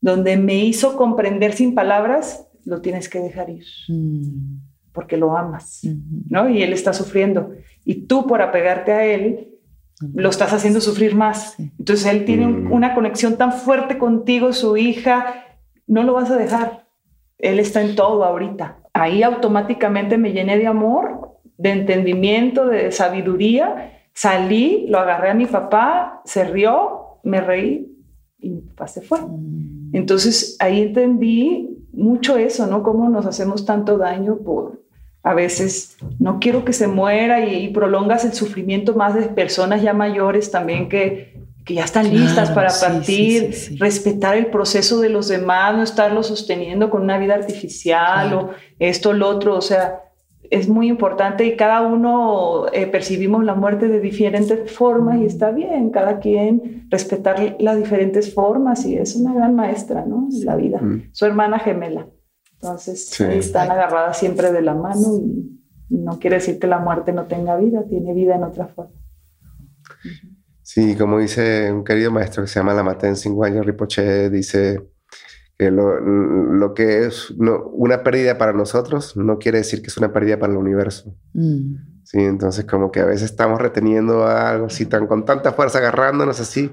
[0.00, 4.56] donde me hizo comprender sin palabras, lo tienes que dejar ir, mm.
[4.92, 5.82] porque lo amas,
[6.30, 6.48] ¿no?
[6.48, 7.52] Y él está sufriendo.
[7.84, 9.50] Y tú por apegarte a él,
[10.14, 11.56] lo estás haciendo sufrir más.
[11.78, 12.72] Entonces él tiene mm.
[12.72, 15.44] una conexión tan fuerte contigo, su hija,
[15.86, 16.86] no lo vas a dejar.
[17.36, 18.78] Él está en todo ahorita.
[18.94, 21.25] Ahí automáticamente me llené de amor,
[21.58, 23.92] de entendimiento, de sabiduría.
[24.12, 27.96] Salí, lo agarré a mi papá, se rió, me reí
[28.38, 29.20] y mi papá se fue.
[29.20, 29.90] Mm.
[29.92, 32.82] Entonces ahí entendí mucho eso, ¿no?
[32.82, 34.82] Cómo nos hacemos tanto daño por,
[35.22, 39.92] a veces no quiero que se muera y, prolongas el sufrimiento más de personas ya
[39.92, 45.74] mayores también que, que ya están listas para partir, respetar el proceso de los demás,
[45.74, 50.05] no estarlo sosteniendo con una vida artificial o esto, lo otro, o sea,
[50.50, 55.50] es muy importante y cada uno eh, percibimos la muerte de diferentes formas y está
[55.50, 60.28] bien, cada quien respetar las diferentes formas y es una gran maestra, ¿no?
[60.44, 60.80] La vida,
[61.12, 62.08] su hermana gemela.
[62.54, 65.20] Entonces, están agarradas siempre de la mano
[65.88, 68.92] y no quiere decir que la muerte no tenga vida, tiene vida en otra forma.
[70.62, 74.80] Sí, como dice un querido maestro que se llama Lamaten Singwanya Ripoche, dice
[75.58, 80.38] que lo, que es una pérdida para nosotros no quiere decir que es una pérdida
[80.38, 81.16] para el universo.
[81.32, 81.76] Mm.
[82.04, 86.38] Sí, entonces como que a veces estamos reteniendo algo así tan con tanta fuerza agarrándonos
[86.40, 86.72] así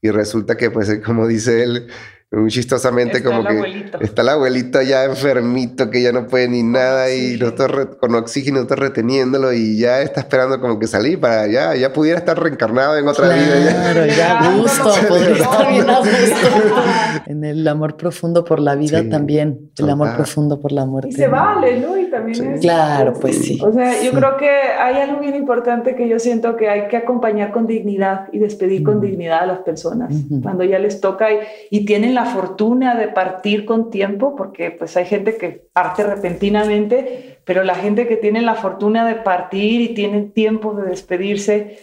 [0.00, 1.88] y resulta que pues como dice él
[2.30, 7.12] muy chistosamente como que está el abuelito ya enfermito que ya no puede ni nada
[7.14, 11.74] y nosotros con oxígeno nosotros reteniéndolo y ya está esperando como que salir para ya
[11.74, 17.24] ya pudiera estar reencarnado en otra vida claro ya, gusto podría estar bien a gusto
[17.26, 21.10] en el amor profundo por la vida también el amor profundo por la muerte.
[21.10, 23.58] Y se vale no también es, claro pues sí.
[23.62, 26.96] o sea yo creo que hay algo bien importante que yo siento que hay que
[26.96, 30.12] acompañar con dignidad y despedir con dignidad a las personas.
[30.42, 31.38] Cuando ya les toca y,
[31.70, 37.38] y tienen la fortuna de partir con tiempo, porque pues hay gente que parte repentinamente,
[37.44, 41.78] pero la gente que tiene la fortuna de partir y tiene tiempo de despedirse,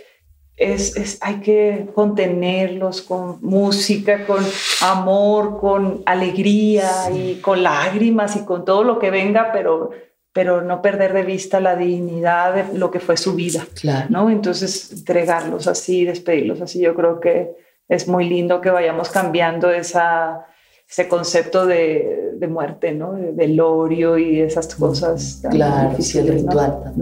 [0.58, 4.44] es, es, hay que contenerlos con música, con
[4.82, 9.92] amor, con alegría y con lágrimas y con todo lo que venga, pero,
[10.36, 13.66] pero no perder de vista la dignidad de lo que fue su vida,
[14.10, 14.30] ¿no?
[14.30, 17.56] Entonces, entregarlos así, despedirlos así, yo creo que
[17.88, 20.46] es muy lindo que vayamos cambiando esa,
[20.90, 23.14] ese concepto de, de muerte, ¿no?
[23.14, 26.30] De velorio y esas cosas tan claro, difíciles.
[26.30, 26.94] el ritual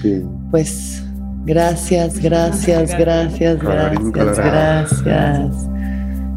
[0.00, 0.24] sí.
[0.50, 1.04] Pues
[1.44, 5.68] gracias, gracias, gracias, gracias, gracias.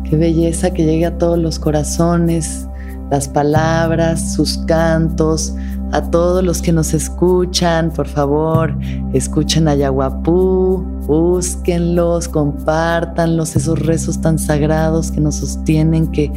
[0.03, 2.68] Qué belleza que llegue a todos los corazones,
[3.10, 5.56] las palabras, sus cantos,
[5.91, 8.77] a todos los que nos escuchan, por favor,
[9.14, 16.31] escuchen a Yaguapú, búsquenlos, compártanlos, esos rezos tan sagrados que nos sostienen, que,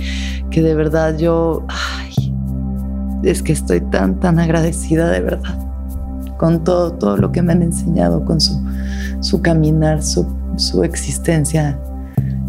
[0.50, 2.34] que de verdad yo, ay,
[3.22, 5.62] es que estoy tan, tan agradecida de verdad
[6.42, 8.60] con todo, todo lo que me han enseñado, con su,
[9.20, 10.26] su caminar, su,
[10.56, 11.78] su existencia,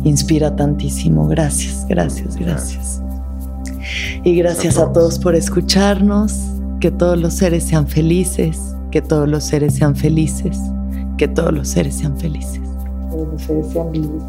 [0.03, 1.27] inspira tantísimo.
[1.27, 3.02] Gracias, gracias, gracias.
[4.23, 6.39] Y gracias a todos por escucharnos
[6.79, 10.59] que todos los seres sean felices, que todos los seres sean felices,
[11.17, 12.61] que todos los seres sean felices.
[13.09, 14.23] Todos los seres sean felices.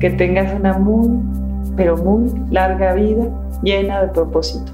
[0.00, 1.20] Que tengas una muy,
[1.76, 3.28] pero muy larga vida
[3.62, 4.72] llena de propósito.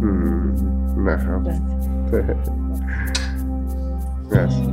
[0.00, 1.60] Mm, Gracias.
[4.30, 4.68] Gracias.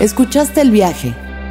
[0.00, 1.14] ¿Escuchaste el viaje?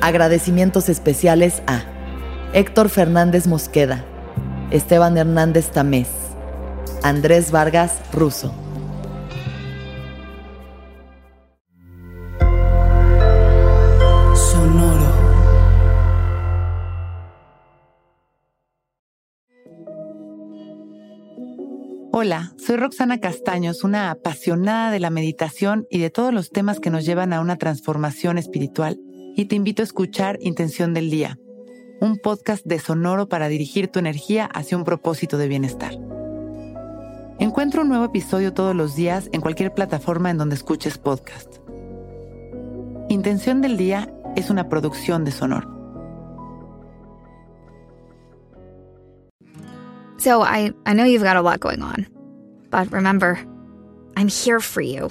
[0.00, 1.82] Agradecimientos especiales a
[2.52, 4.04] Héctor Fernández Mosqueda,
[4.70, 6.08] Esteban Hernández Tamés,
[7.02, 8.54] Andrés Vargas Russo.
[22.12, 26.90] Hola, soy Roxana Castaños, una apasionada de la meditación y de todos los temas que
[26.90, 28.98] nos llevan a una transformación espiritual
[29.38, 31.38] y te invito a escuchar Intención del Día,
[32.00, 35.92] un podcast de Sonoro para dirigir tu energía hacia un propósito de bienestar.
[37.38, 41.58] Encuentro un nuevo episodio todos los días en cualquier plataforma en donde escuches podcast.
[43.08, 45.70] Intención del Día es una producción de Sonoro.
[50.16, 52.08] So I, I know you've got a lot going on.
[52.70, 53.38] But remember,
[54.16, 55.10] I'm here for you.